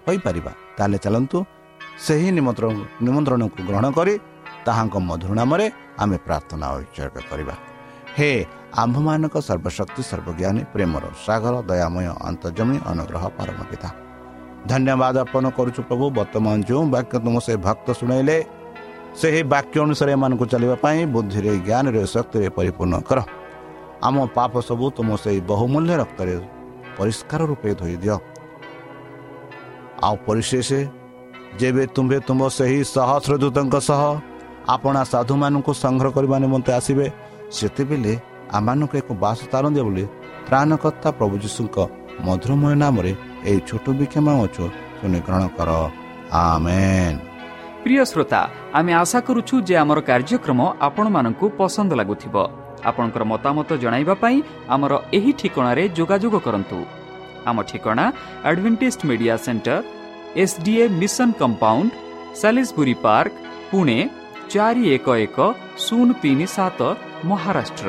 ହୋଇପାରିବା। 0.06 0.52
ତାହେଲେ 0.76 0.98
ଚାଲନ୍ତୁ 1.04 1.38
ସେହି 2.06 2.28
ନିମନ୍ତ୍ରଣ 2.38 2.72
ନିମନ୍ତ୍ରଣକୁ 3.06 3.58
ଗ୍ରହଣ 3.68 3.86
କରି 3.98 4.14
ତାହାଙ୍କ 4.66 4.94
ମଧୁର 5.08 5.32
ନାମରେ 5.40 5.66
ଆମେ 6.02 6.16
ପ୍ରାର୍ଥନା 6.26 6.66
ଉତ୍ସର୍ଗ 6.78 7.16
କରିବା। 7.30 7.54
ହେ 8.16 8.30
ଆମ୍ଭମାନଙ୍କ 8.76 9.36
ସର୍ବଶକ୍ତି 9.48 10.02
ସର୍ବଜ୍ଞାନୀ 10.10 10.62
ପ୍ରେମର 10.72 11.04
ସାଗର 11.24 11.54
ଦୟାମୟ 11.70 12.06
ଅନ୍ତର୍ଜମୀ 12.28 12.76
ଅନୁଗ୍ରହ 12.90 13.24
ପରମ 13.38 13.58
ପିତା 13.70 13.88
ଧନ୍ୟବାଦ 14.70 15.14
ଅର୍ପଣ 15.24 15.44
କରୁଛୁ 15.56 15.80
ପ୍ରଭୁ 15.88 16.04
ବର୍ତ୍ତମାନ 16.18 16.56
ଯେଉଁ 16.68 16.84
ବାକ୍ୟ 16.94 17.14
ତୁମ 17.24 17.36
ସେ 17.46 17.52
ଭକ୍ତ 17.66 17.86
ଶୁଣାଇଲେ 18.00 18.36
ସେହି 19.20 19.40
ବାକ୍ୟ 19.52 19.76
ଅନୁସାରେ 19.84 20.10
ଏମାନଙ୍କୁ 20.16 20.44
ଚାଲିବା 20.52 20.76
ପାଇଁ 20.84 21.00
ବୁଦ୍ଧିରେ 21.14 21.52
ଜ୍ଞାନରେ 21.66 22.00
ଶକ୍ତିରେ 22.14 22.48
ପରିପୂର୍ଣ୍ଣ 22.56 22.94
କର। 23.08 23.18
ଆମ 24.06 24.16
ପାପ 24.36 24.52
ସବୁ 24.68 24.86
ତୁମ 24.96 25.08
ସେହି 25.24 25.40
ବହୁମୂଲ୍ୟ 25.50 25.92
ରକ୍ତରେ 26.02 26.34
ପରିଷ୍କାର 26.98 27.40
ରୂପେ 27.50 27.70
ଧୋଇ 27.80 27.96
ଦିଅ। 28.02 28.16
ଆଉ 30.06 30.14
ପରିଶେଷ 30.26 30.68
ଯେବେ 31.60 31.84
ତୁମ୍ଭେ 31.94 32.18
ତୁମ 32.28 32.40
ସେହି 32.58 32.78
ସହସ୍ର 32.94 33.32
ଦୂତଙ୍କ 33.42 33.74
ସହ 33.88 34.02
ଆପଣା 34.74 35.02
ସାଧୁମାନଙ୍କୁ 35.12 35.72
ସଂଗ୍ରହ 35.82 36.10
କରିବା 36.16 36.36
ନିମନ୍ତେ 36.44 36.70
ଆସିବେ 36.78 37.06
ସେତେବେଳେ 37.56 38.14
ଆମମାନଙ୍କୁ 38.56 38.94
ଏକ 39.00 39.08
ବାସସ୍ଥାନ 39.24 39.64
ଦିଅ 39.74 39.84
ବୋଲି 39.86 40.04
ତ୍ରାଣକର୍ତ୍ତା 40.46 41.08
ପ୍ରଭୁ 41.18 41.34
ଯୀଶୁଙ୍କ 41.44 41.76
ମଧୁରମୟ 42.26 42.74
ନାମରେ 42.82 43.12
ଏହି 43.48 43.60
ଛୋଟ 43.68 43.86
ବିକ୍ଷମା 43.98 44.32
ଅଛ 44.44 44.56
ତୁମେ 44.98 45.18
ଗ୍ରହଣ 45.26 45.44
କର। 45.58 45.70
ଆମେନ୍। 46.42 47.18
ପ୍ରିୟ 47.84 48.04
ଶ୍ରୋତା 48.10 48.40
ଆମେ 48.78 48.92
ଆଶା 49.02 49.18
କରୁଛୁ 49.26 49.54
ଯେ 49.68 49.74
ଆମର 49.82 49.98
କାର୍ଯ୍ୟକ୍ରମ 50.10 50.60
ଆପଣମାନଙ୍କୁ 50.86 51.46
ପସନ୍ଦ 51.58 51.90
ଲାଗୁଥିବ। 52.00 52.34
ଆପଣଙ୍କର 52.88 53.22
ମତାମତ 53.32 53.68
ଜଣାଇବା 53.82 54.14
ପାଇଁ 54.22 54.36
ଆମର 54.74 54.92
ଏହି 55.16 55.32
ଠିକଣାରେ 55.40 55.84
ଯୋଗାଯୋଗ 55.98 56.34
କରନ୍ତୁ। 56.46 56.78
ଆମ 57.48 57.56
ଠିକଣା 57.70 58.04
advantage 58.48 59.04
media 59.08 59.34
centre 59.46 59.76
S 60.42 60.56
D A 60.64 60.84
mission 61.00 61.28
compound 61.40 61.90
Salisbury 62.76 62.94
park 63.04 63.34
Pune 63.70 63.98
ଚାରି 64.52 64.82
ଏକ 64.96 65.06
ଏକ 65.26 65.38
ଶୂନ 65.84 66.08
ତିନି 66.22 66.46
ସାତ 66.56 66.80
Maharashtra. 67.30 67.88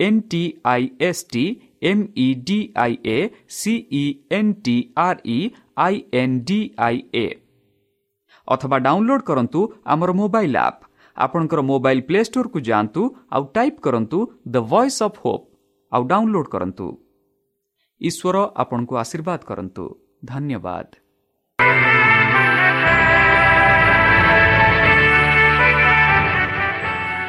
N 0.00 0.20
T 0.30 0.42
I 0.64 0.88
S 1.08 1.22
T 1.32 1.44
M 1.82 2.02
E 2.16 2.28
D 2.46 2.58
I 2.76 2.94
A 3.06 3.18
C E 3.56 4.04
N 4.38 4.52
T 4.64 4.76
R 4.98 5.20
E 5.28 5.38
I 5.78 6.00
N 6.14 6.36
D 6.44 6.60
I 6.86 7.02
A 7.16 7.26
ଅଥବା 8.48 8.78
download 8.86 9.24
କରନ୍ତୁ 9.24 9.60
ଆମର 9.86 10.10
mobile 10.20 10.56
app 10.60 10.80
ଆପଣଙ୍କର 11.16 11.60
ମୋବାଇଲ୍ 11.70 12.02
ପ୍ଲେ 12.08 12.20
ଷ୍ଟୋରକୁ 12.24 12.58
ଯାଆନ୍ତୁ 12.68 13.02
ଆଉ 13.30 13.42
ଟାଇପ୍ 13.56 13.78
କରନ୍ତୁ 13.86 14.18
ଦ 14.48 14.56
ଭଏସ୍ 14.70 15.00
ଅଫ୍ 15.06 15.20
ହୋପ୍ 15.24 15.44
ଆଉ 15.92 16.02
ଡାଉନଲୋଡ୍ 16.12 16.50
କରନ୍ତୁ 16.54 16.86
ଈଶ୍ୱର 18.00 18.36
ଆପଣଙ୍କୁ 18.62 18.94
ଆଶୀର୍ବାଦ 19.02 19.40
କରନ୍ତୁ 19.50 19.84
ଧନ୍ୟବାଦ 20.24 20.88